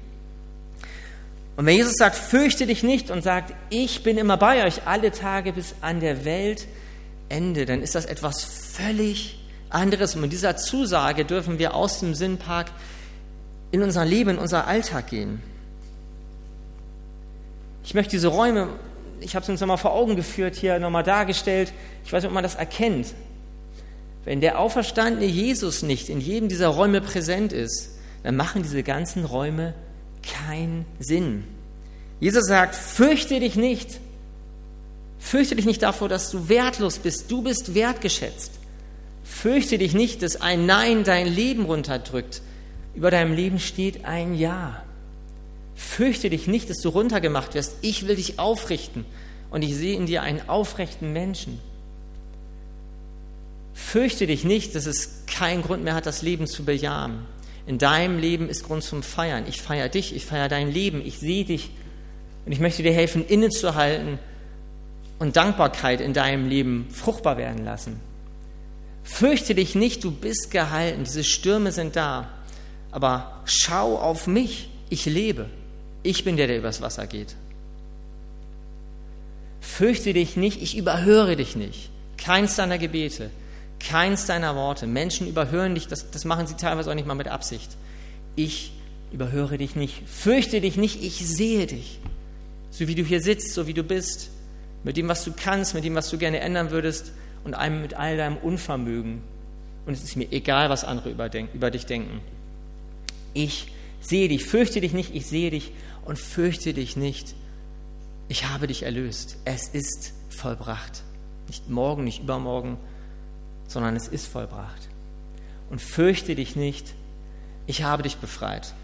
Und 1.55 1.65
wenn 1.65 1.77
Jesus 1.77 1.95
sagt, 1.95 2.17
fürchte 2.17 2.67
dich 2.67 2.83
nicht 2.83 3.09
und 3.13 3.23
sagt, 3.23 3.55
ich 3.71 4.03
bin 4.03 4.19
immer 4.19 4.37
bei 4.37 4.67
euch 4.67 4.85
alle 4.85 5.13
Tage 5.13 5.53
bis 5.53 5.77
an 5.81 6.01
der 6.01 6.25
Weltende, 6.25 7.67
dann 7.67 7.83
ist 7.83 7.95
das 7.95 8.05
etwas 8.05 8.43
völlig 8.43 9.39
anderes. 9.75 10.15
Und 10.15 10.23
mit 10.23 10.33
dieser 10.33 10.57
Zusage 10.57 11.25
dürfen 11.25 11.59
wir 11.59 11.75
aus 11.75 12.01
dem 12.01 12.15
Sinnpark 12.15 12.71
in 13.71 13.83
unser 13.83 14.05
Leben, 14.05 14.31
in 14.31 14.39
unser 14.39 14.67
Alltag 14.67 15.09
gehen. 15.09 15.43
Ich 17.85 17.95
möchte 17.95 18.13
diese 18.13 18.29
Räume, 18.29 18.69
ich 19.21 19.35
habe 19.35 19.43
es 19.43 19.49
uns 19.49 19.61
nochmal 19.61 19.79
vor 19.79 19.93
Augen 19.93 20.17
geführt, 20.17 20.55
hier 20.57 20.79
nochmal 20.79 21.03
dargestellt. 21.03 21.73
Ich 22.05 22.13
weiß 22.13 22.23
nicht, 22.23 22.29
ob 22.29 22.35
man 22.35 22.43
das 22.43 22.55
erkennt. 22.55 23.15
Wenn 24.25 24.41
der 24.41 24.59
auferstandene 24.59 25.27
Jesus 25.27 25.83
nicht 25.83 26.09
in 26.09 26.21
jedem 26.21 26.49
dieser 26.49 26.69
Räume 26.69 27.01
präsent 27.01 27.53
ist, 27.53 27.91
dann 28.23 28.37
machen 28.37 28.63
diese 28.63 28.83
ganzen 28.83 29.25
Räume 29.27 29.75
keinen 30.23 30.87
Sinn. 30.99 31.45
Jesus 32.21 32.47
sagt, 32.47 32.75
fürchte 32.75 33.39
dich 33.39 33.57
nicht. 33.57 34.01
Fürchte 35.19 35.57
dich 35.57 35.67
nicht 35.67 35.83
davor, 35.83 36.09
dass 36.09 36.31
du 36.31 36.49
wertlos 36.49 36.99
bist. 36.99 37.31
Du 37.31 37.43
bist 37.43 37.75
wertgeschätzt. 37.75 38.53
Fürchte 39.25 39.79
dich 39.79 39.95
nicht, 39.95 40.23
dass 40.23 40.41
ein 40.41 40.67
Nein 40.67 41.03
dein 41.03 41.27
Leben 41.27 41.65
runterdrückt. 41.65 42.43
Über 42.95 43.11
deinem 43.11 43.35
Leben 43.35 43.59
steht 43.59 44.05
ein 44.05 44.35
Ja. 44.35 44.85
Fürchte 45.75 46.31
dich 46.31 46.47
nicht, 46.47 46.71
dass 46.71 46.79
du 46.79 46.91
runtergemacht 46.91 47.55
wirst. 47.55 47.79
Ich 47.81 48.07
will 48.07 48.17
dich 48.17 48.39
aufrichten 48.39 49.05
und 49.51 49.63
ich 49.63 49.75
sehe 49.75 49.97
in 49.97 50.07
dir 50.07 50.23
einen 50.23 50.49
aufrechten 50.49 51.13
Menschen. 51.13 51.59
Fürchte 53.73 54.27
dich 54.27 54.45
nicht, 54.45 54.75
dass 54.75 54.87
es 54.87 55.25
keinen 55.27 55.63
Grund 55.63 55.83
mehr 55.83 55.95
hat, 55.95 56.07
das 56.07 56.23
Leben 56.23 56.47
zu 56.47 56.65
bejahen. 56.65 57.27
In 57.67 57.79
deinem 57.79 58.19
Leben 58.19 58.49
ist 58.49 58.65
Grund 58.65 58.85
zum 58.85 59.03
Feiern. 59.03 59.45
Ich 59.49 59.63
feiere 59.63 59.89
dich, 59.89 60.15
ich 60.15 60.27
feiere 60.27 60.49
dein 60.49 60.71
Leben, 60.71 61.05
ich 61.05 61.19
sehe 61.19 61.45
dich 61.45 61.71
und 62.45 62.53
ich 62.53 62.61
möchte 62.61 62.83
dir 62.83 62.93
helfen, 62.93 63.27
innezuhalten 63.27 64.19
und 65.19 65.37
Dankbarkeit 65.37 66.01
in 66.01 66.13
deinem 66.13 66.47
Leben 66.47 66.89
fruchtbar 66.91 67.39
werden 67.39 67.65
lassen. 67.65 68.01
Fürchte 69.05 69.55
dich 69.55 69.75
nicht, 69.75 70.03
du 70.03 70.11
bist 70.11 70.51
gehalten, 70.51 71.05
diese 71.05 71.25
Stürme 71.25 71.73
sind 71.73 71.95
da, 71.95 72.31
aber 72.91 73.43
schau 73.45 73.99
auf 73.99 74.27
mich, 74.27 74.71
ich 74.89 75.05
lebe. 75.05 75.47
Ich 76.03 76.25
bin 76.25 76.37
der, 76.37 76.47
der 76.47 76.59
übers 76.59 76.81
Wasser 76.81 77.07
geht. 77.07 77.37
Fürchte 79.61 80.13
dich 80.15 80.37
nicht, 80.37 80.61
ich 80.63 80.77
überhöre 80.77 81.37
dich 81.37 81.55
nicht. 81.55 81.91
Keins 82.17 82.57
deiner 82.57 82.79
Gebete, 82.79 83.31
keins 83.79 84.27
deiner 84.27 84.57
Worte. 84.57 84.87
Menschen 84.87 85.29
überhören 85.29 85.75
dich, 85.75 85.87
das, 85.87 86.11
das 86.11 86.25
machen 86.25 86.47
sie 86.47 86.57
teilweise 86.57 86.91
auch 86.91 86.95
nicht 86.95 87.07
mal 87.07 87.15
mit 87.15 87.29
Absicht. 87.29 87.71
Ich 88.37 88.73
überhöre 89.13 89.59
dich 89.59 89.77
nicht. 89.77 90.03
Fürchte 90.09 90.61
dich 90.61 90.77
nicht, 90.77 91.03
ich 91.03 91.27
sehe 91.27 91.67
dich. 91.67 92.01
So 92.71 92.89
wie 92.89 92.95
du 92.95 93.03
hier 93.03 93.21
sitzt, 93.21 93.53
so 93.53 93.67
wie 93.67 93.75
du 93.75 93.83
bist, 93.83 94.31
mit 94.83 94.97
dem, 94.97 95.09
was 95.09 95.25
du 95.25 95.33
kannst, 95.33 95.75
mit 95.75 95.85
dem, 95.85 95.95
was 95.95 96.11
du 96.11 96.19
gerne 96.19 96.41
ändern 96.41 96.71
würdest 96.71 97.13
und 97.45 97.55
einem 97.55 97.83
mit 97.83 97.95
all 97.95 98.17
deinem 98.17 98.37
Unvermögen. 98.37 99.23
Und 99.87 99.93
es 99.93 100.03
ist 100.03 100.17
mir 100.17 100.31
egal, 100.33 100.71
was 100.71 100.85
andere 100.85 101.11
über, 101.11 101.31
über 101.53 101.71
dich 101.71 101.87
denken. 101.87 102.21
Ich 103.35 103.73
sehe 104.01 104.29
dich, 104.29 104.45
fürchte 104.45 104.81
dich 104.81 104.93
nicht, 104.93 105.15
ich 105.15 105.27
sehe 105.27 105.51
dich 105.51 105.73
und 106.05 106.19
fürchte 106.19 106.73
dich 106.73 106.97
nicht. 106.97 107.35
Ich 108.29 108.49
habe 108.49 108.67
dich 108.67 108.83
erlöst. 108.83 109.37
Es 109.45 109.69
ist 109.69 110.13
vollbracht. 110.31 111.03
Nicht 111.47 111.69
morgen, 111.69 112.05
nicht 112.05 112.23
übermorgen, 112.23 112.79
sondern 113.69 113.97
es 113.97 114.09
ist 114.09 114.27
vollbracht. 114.27 114.89
Und 115.71 115.81
fürchte 115.81 116.35
dich 116.35 116.57
nicht, 116.57 116.95
ich 117.67 117.83
habe 117.83 118.03
dich 118.03 118.17
befreit. 118.17 118.75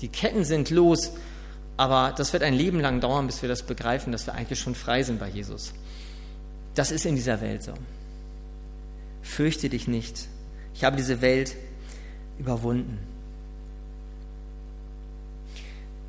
Die 0.00 0.08
Ketten 0.08 0.44
sind 0.44 0.70
los, 0.70 1.12
aber 1.76 2.14
das 2.16 2.32
wird 2.32 2.42
ein 2.42 2.54
Leben 2.54 2.80
lang 2.80 3.00
dauern, 3.00 3.26
bis 3.26 3.42
wir 3.42 3.48
das 3.48 3.62
begreifen, 3.62 4.12
dass 4.12 4.26
wir 4.26 4.34
eigentlich 4.34 4.60
schon 4.60 4.74
frei 4.74 5.02
sind 5.02 5.18
bei 5.18 5.28
Jesus. 5.28 5.72
Das 6.76 6.92
ist 6.92 7.06
in 7.06 7.16
dieser 7.16 7.40
Welt 7.40 7.64
so. 7.64 7.72
Fürchte 9.22 9.68
dich 9.68 9.88
nicht. 9.88 10.28
Ich 10.74 10.84
habe 10.84 10.96
diese 10.96 11.20
Welt 11.20 11.56
überwunden. 12.38 12.98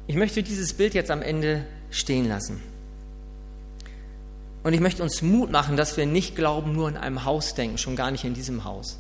Ich 0.08 0.16
möchte 0.16 0.44
dieses 0.44 0.74
Bild 0.74 0.94
jetzt 0.94 1.10
am 1.10 1.22
Ende 1.22 1.66
stehen 1.90 2.28
lassen. 2.28 2.62
Und 4.64 4.74
ich 4.74 4.82
möchte 4.82 5.04
uns 5.04 5.22
Mut 5.22 5.52
machen, 5.52 5.78
dass 5.78 5.96
wir 5.96 6.06
nicht 6.06 6.36
glauben, 6.36 6.74
nur 6.74 6.90
in 6.90 6.98
einem 6.98 7.24
Haus 7.24 7.56
denken, 7.56 7.78
schon 7.78 7.96
gar 7.96 8.12
nicht 8.12 8.26
in 8.26 8.34
diesem 8.34 8.66
Haus. 8.66 9.00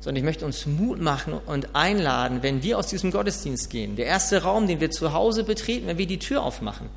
Sondern 0.00 0.16
ich 0.16 0.24
möchte 0.24 0.46
uns 0.46 0.64
Mut 0.66 1.00
machen 1.00 1.32
und 1.32 1.74
einladen, 1.74 2.42
wenn 2.42 2.62
wir 2.62 2.78
aus 2.78 2.86
diesem 2.86 3.10
Gottesdienst 3.10 3.68
gehen. 3.70 3.96
Der 3.96 4.06
erste 4.06 4.42
Raum, 4.44 4.68
den 4.68 4.80
wir 4.80 4.92
zu 4.92 5.12
Hause 5.12 5.42
betreten, 5.42 5.88
wenn 5.88 5.98
wir 5.98 6.06
die 6.06 6.20
Tür 6.20 6.44
aufmachen. 6.44 6.88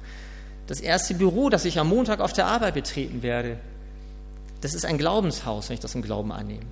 Das 0.67 0.79
erste 0.79 1.15
Büro, 1.15 1.49
das 1.49 1.65
ich 1.65 1.79
am 1.79 1.89
Montag 1.89 2.19
auf 2.19 2.33
der 2.33 2.45
Arbeit 2.45 2.75
betreten 2.75 3.23
werde. 3.23 3.57
Das 4.61 4.73
ist 4.73 4.85
ein 4.85 4.97
Glaubenshaus, 4.97 5.69
wenn 5.69 5.73
ich 5.73 5.79
das 5.79 5.95
im 5.95 6.01
Glauben 6.01 6.31
annehme. 6.31 6.65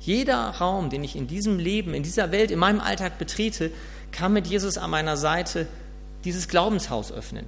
Jeder 0.00 0.48
Raum, 0.50 0.90
den 0.90 1.04
ich 1.04 1.16
in 1.16 1.26
diesem 1.26 1.58
Leben, 1.58 1.94
in 1.94 2.02
dieser 2.02 2.30
Welt, 2.30 2.50
in 2.50 2.58
meinem 2.58 2.80
Alltag 2.80 3.18
betrete, 3.18 3.70
kann 4.12 4.32
mit 4.32 4.46
Jesus 4.46 4.78
an 4.78 4.90
meiner 4.90 5.16
Seite 5.16 5.66
dieses 6.24 6.48
Glaubenshaus 6.48 7.12
öffnen. 7.12 7.46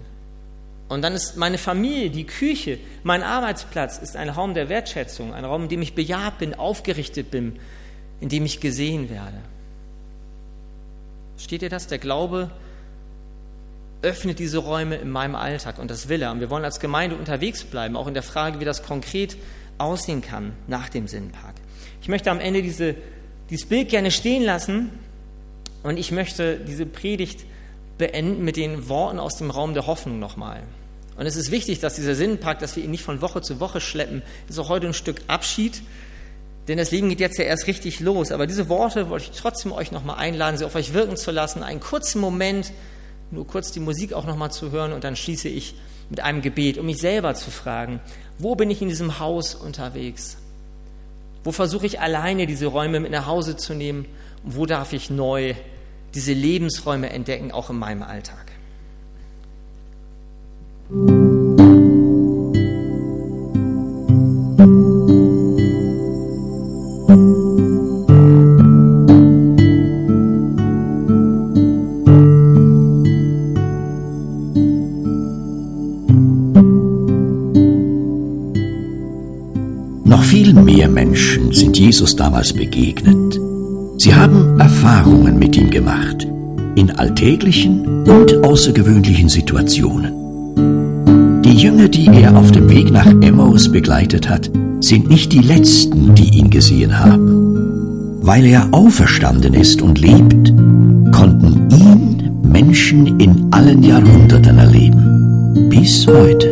Und 0.88 1.02
dann 1.02 1.14
ist 1.14 1.36
meine 1.36 1.58
Familie, 1.58 2.10
die 2.10 2.26
Küche, 2.26 2.78
mein 3.04 3.22
Arbeitsplatz 3.22 3.98
ist 3.98 4.16
ein 4.16 4.28
Raum 4.28 4.54
der 4.54 4.68
Wertschätzung, 4.68 5.32
ein 5.32 5.44
Raum, 5.44 5.64
in 5.64 5.68
dem 5.68 5.82
ich 5.82 5.94
bejaht 5.94 6.38
bin, 6.38 6.54
aufgerichtet 6.54 7.30
bin, 7.30 7.58
in 8.20 8.28
dem 8.28 8.44
ich 8.44 8.60
gesehen 8.60 9.08
werde. 9.08 9.38
Steht 11.38 11.62
ihr 11.62 11.68
das? 11.68 11.86
Der 11.86 11.98
Glaube 11.98 12.50
öffnet 14.02 14.38
diese 14.38 14.58
Räume 14.58 14.96
in 14.96 15.10
meinem 15.10 15.34
Alltag 15.34 15.78
und 15.78 15.90
das 15.90 16.08
will 16.08 16.22
er. 16.22 16.32
Und 16.32 16.40
wir 16.40 16.50
wollen 16.50 16.64
als 16.64 16.80
Gemeinde 16.80 17.16
unterwegs 17.16 17.64
bleiben, 17.64 17.96
auch 17.96 18.06
in 18.06 18.14
der 18.14 18.22
Frage, 18.22 18.60
wie 18.60 18.64
das 18.64 18.82
konkret 18.82 19.36
aussehen 19.78 20.22
kann 20.22 20.52
nach 20.66 20.88
dem 20.88 21.08
Sinnpark. 21.08 21.54
Ich 22.02 22.08
möchte 22.08 22.30
am 22.30 22.40
Ende 22.40 22.62
diese, 22.62 22.94
dieses 23.50 23.66
Bild 23.66 23.88
gerne 23.88 24.10
stehen 24.10 24.42
lassen 24.42 24.90
und 25.82 25.98
ich 25.98 26.12
möchte 26.12 26.56
diese 26.58 26.86
Predigt 26.86 27.44
beenden 27.98 28.44
mit 28.44 28.56
den 28.56 28.88
Worten 28.88 29.18
aus 29.18 29.36
dem 29.36 29.50
Raum 29.50 29.74
der 29.74 29.86
Hoffnung 29.86 30.18
nochmal. 30.18 30.62
Und 31.16 31.26
es 31.26 31.36
ist 31.36 31.50
wichtig, 31.50 31.80
dass 31.80 31.96
dieser 31.96 32.14
Sinnpark, 32.14 32.60
dass 32.60 32.76
wir 32.76 32.84
ihn 32.84 32.90
nicht 32.90 33.04
von 33.04 33.20
Woche 33.20 33.42
zu 33.42 33.60
Woche 33.60 33.80
schleppen, 33.80 34.22
ist 34.48 34.58
auch 34.58 34.70
heute 34.70 34.86
ein 34.86 34.94
Stück 34.94 35.20
Abschied, 35.26 35.82
denn 36.68 36.78
das 36.78 36.90
Leben 36.90 37.08
geht 37.08 37.20
jetzt 37.20 37.38
ja 37.38 37.44
erst 37.44 37.66
richtig 37.66 38.00
los. 38.00 38.32
Aber 38.32 38.46
diese 38.46 38.68
Worte 38.68 39.10
wollte 39.10 39.26
ich 39.30 39.38
trotzdem 39.38 39.72
euch 39.72 39.92
nochmal 39.92 40.16
einladen, 40.16 40.56
sie 40.56 40.64
auf 40.64 40.74
euch 40.74 40.94
wirken 40.94 41.16
zu 41.16 41.30
lassen, 41.30 41.62
einen 41.62 41.80
kurzen 41.80 42.20
Moment, 42.20 42.72
nur 43.30 43.46
kurz 43.46 43.72
die 43.72 43.80
Musik 43.80 44.12
auch 44.12 44.26
nochmal 44.26 44.50
zu 44.50 44.70
hören 44.70 44.92
und 44.92 45.04
dann 45.04 45.16
schließe 45.16 45.48
ich 45.48 45.74
mit 46.08 46.20
einem 46.20 46.42
Gebet, 46.42 46.78
um 46.78 46.86
mich 46.86 46.98
selber 46.98 47.34
zu 47.34 47.50
fragen, 47.50 48.00
wo 48.38 48.54
bin 48.56 48.70
ich 48.70 48.82
in 48.82 48.88
diesem 48.88 49.20
Haus 49.20 49.54
unterwegs? 49.54 50.36
Wo 51.44 51.52
versuche 51.52 51.86
ich 51.86 52.00
alleine 52.00 52.46
diese 52.46 52.66
Räume 52.66 53.00
mit 53.00 53.12
nach 53.12 53.26
Hause 53.26 53.56
zu 53.56 53.74
nehmen? 53.74 54.06
Und 54.44 54.56
wo 54.56 54.66
darf 54.66 54.92
ich 54.92 55.10
neu 55.10 55.54
diese 56.14 56.32
Lebensräume 56.32 57.10
entdecken, 57.10 57.52
auch 57.52 57.70
in 57.70 57.78
meinem 57.78 58.02
Alltag? 58.02 58.46
Jesus 82.00 82.16
damals 82.16 82.54
begegnet. 82.54 83.38
Sie 83.98 84.14
haben 84.14 84.58
Erfahrungen 84.58 85.38
mit 85.38 85.54
ihm 85.58 85.68
gemacht, 85.68 86.26
in 86.74 86.90
alltäglichen 86.92 88.08
und 88.08 88.42
außergewöhnlichen 88.42 89.28
Situationen. 89.28 91.42
Die 91.42 91.54
Jünger, 91.54 91.88
die 91.88 92.06
er 92.06 92.38
auf 92.38 92.52
dem 92.52 92.70
Weg 92.70 92.90
nach 92.90 93.12
Emmaus 93.20 93.70
begleitet 93.70 94.30
hat, 94.30 94.50
sind 94.80 95.10
nicht 95.10 95.34
die 95.34 95.42
letzten, 95.42 96.14
die 96.14 96.38
ihn 96.38 96.48
gesehen 96.48 96.98
haben. 96.98 98.16
Weil 98.22 98.46
er 98.46 98.72
auferstanden 98.72 99.52
ist 99.52 99.82
und 99.82 100.00
lebt, 100.00 100.54
konnten 101.12 101.68
ihn 101.70 102.30
Menschen 102.42 103.20
in 103.20 103.48
allen 103.50 103.82
Jahrhunderten 103.82 104.56
erleben. 104.56 105.68
Bis 105.68 106.06
heute. 106.06 106.48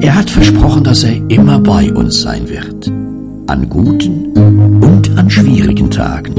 Er 0.00 0.14
hat 0.14 0.30
versprochen, 0.30 0.84
dass 0.84 1.02
er 1.02 1.16
immer 1.28 1.58
bei 1.58 1.92
uns 1.92 2.20
sein 2.20 2.48
wird. 2.48 2.99
An 3.50 3.68
guten 3.68 4.26
und 4.80 5.18
an 5.18 5.28
schwierigen 5.28 5.90
Tagen. 5.90 6.36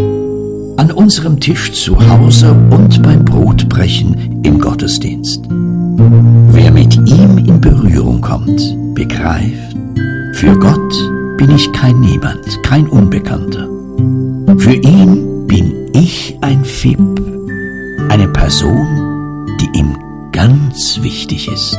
An 0.77 0.93
unserem 0.93 1.41
Tisch 1.41 1.73
zu 1.73 1.99
Hause 2.07 2.55
und 2.69 3.03
beim 3.03 3.25
Brotbrechen 3.25 4.39
im 4.43 4.61
Gottesdienst. 4.61 5.43
Wer 5.49 6.71
mit 6.71 6.95
ihm 6.95 7.37
in 7.37 7.59
Berührung 7.59 8.21
kommt, 8.21 8.61
begreift, 8.95 9.75
für 10.35 10.57
Gott 10.57 11.11
bin 11.37 11.53
ich 11.53 11.69
kein 11.73 11.99
Niemand, 11.99 12.63
kein 12.63 12.87
Unbekannter. 12.87 13.67
Für 14.57 14.75
ihn 14.75 15.47
bin 15.47 15.89
ich 15.91 16.37
ein 16.39 16.63
Fib, 16.63 16.97
eine 18.07 18.29
Person, 18.29 18.87
die 19.59 19.77
ihm 19.77 19.97
ganz 20.31 21.01
wichtig 21.03 21.51
ist. 21.51 21.77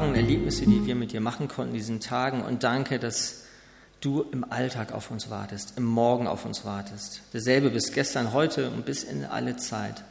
Erfahrungen, 0.00 0.16
Erlebnisse, 0.16 0.64
die 0.64 0.86
wir 0.86 0.94
mit 0.94 1.12
dir 1.12 1.20
machen 1.20 1.46
konnten 1.46 1.72
in 1.72 1.78
diesen 1.78 2.00
Tagen. 2.00 2.40
Und 2.40 2.62
danke, 2.62 2.98
dass 2.98 3.44
du 4.00 4.22
im 4.32 4.50
Alltag 4.50 4.92
auf 4.92 5.10
uns 5.10 5.28
wartest, 5.28 5.74
im 5.76 5.84
Morgen 5.84 6.26
auf 6.26 6.46
uns 6.46 6.64
wartest. 6.64 7.20
Derselbe 7.34 7.68
bis 7.68 7.92
gestern, 7.92 8.32
heute 8.32 8.70
und 8.70 8.86
bis 8.86 9.04
in 9.04 9.26
alle 9.26 9.58
Zeit. 9.58 10.02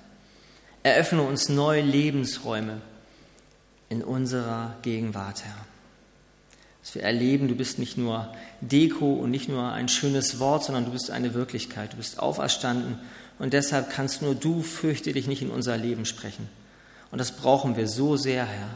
Eröffne 0.84 1.24
uns 1.24 1.50
neue 1.50 1.82
Lebensräume 1.82 2.82
in 3.90 4.04
unserer 4.04 4.76
Gegenwart, 4.84 5.44
Herr. 5.44 5.66
Dass 6.84 6.94
wir 6.94 7.02
erleben, 7.02 7.48
du 7.48 7.56
bist 7.56 7.80
nicht 7.80 7.98
nur 7.98 8.32
Deko 8.62 9.14
und 9.14 9.32
nicht 9.32 9.50
nur 9.50 9.72
ein 9.72 9.90
schönes 9.90 10.38
Wort, 10.38 10.66
sondern 10.66 10.86
du 10.86 10.92
bist 10.92 11.10
eine 11.10 11.34
Wirklichkeit. 11.34 11.94
Du 11.94 11.98
bist 11.98 12.20
auferstanden 12.20 13.00
und 13.40 13.54
deshalb 13.54 13.90
kannst 13.90 14.22
nur 14.22 14.36
du, 14.36 14.62
fürchte 14.62 15.14
dich, 15.14 15.26
nicht 15.26 15.42
in 15.42 15.50
unser 15.50 15.78
Leben 15.78 16.06
sprechen. 16.06 16.48
Und 17.10 17.18
das 17.18 17.32
brauchen 17.32 17.76
wir 17.76 17.88
so 17.88 18.18
sehr, 18.18 18.46
Herr. 18.46 18.70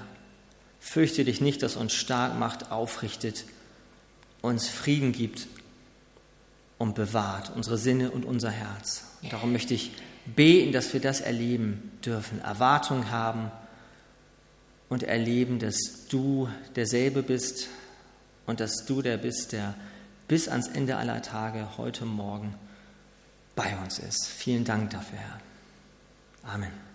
Fürchte 0.85 1.23
dich 1.23 1.39
nicht, 1.39 1.63
dass 1.63 1.77
uns 1.77 1.93
stark 1.93 2.37
macht, 2.37 2.69
aufrichtet, 2.69 3.45
uns 4.41 4.67
Frieden 4.67 5.13
gibt 5.13 5.47
und 6.77 6.93
bewahrt, 6.93 7.53
unsere 7.55 7.77
Sinne 7.77 8.11
und 8.11 8.25
unser 8.25 8.51
Herz. 8.51 9.05
Und 9.21 9.31
darum 9.31 9.53
möchte 9.53 9.73
ich 9.73 9.93
beten, 10.25 10.73
dass 10.73 10.91
wir 10.91 10.99
das 10.99 11.21
erleben 11.21 11.89
dürfen, 12.05 12.41
Erwartung 12.41 13.09
haben 13.11 13.49
und 14.89 15.03
erleben, 15.03 15.57
dass 15.57 16.07
du 16.09 16.49
derselbe 16.75 17.23
bist 17.23 17.69
und 18.45 18.59
dass 18.59 18.85
du 18.85 19.01
der 19.01 19.15
bist, 19.15 19.53
der 19.53 19.75
bis 20.27 20.49
ans 20.49 20.67
Ende 20.67 20.97
aller 20.97 21.21
Tage 21.21 21.77
heute 21.77 22.05
Morgen 22.05 22.55
bei 23.55 23.77
uns 23.77 23.99
ist. 23.99 24.27
Vielen 24.27 24.65
Dank 24.65 24.89
dafür, 24.89 25.17
Herr. 25.17 25.39
Amen. 26.53 26.92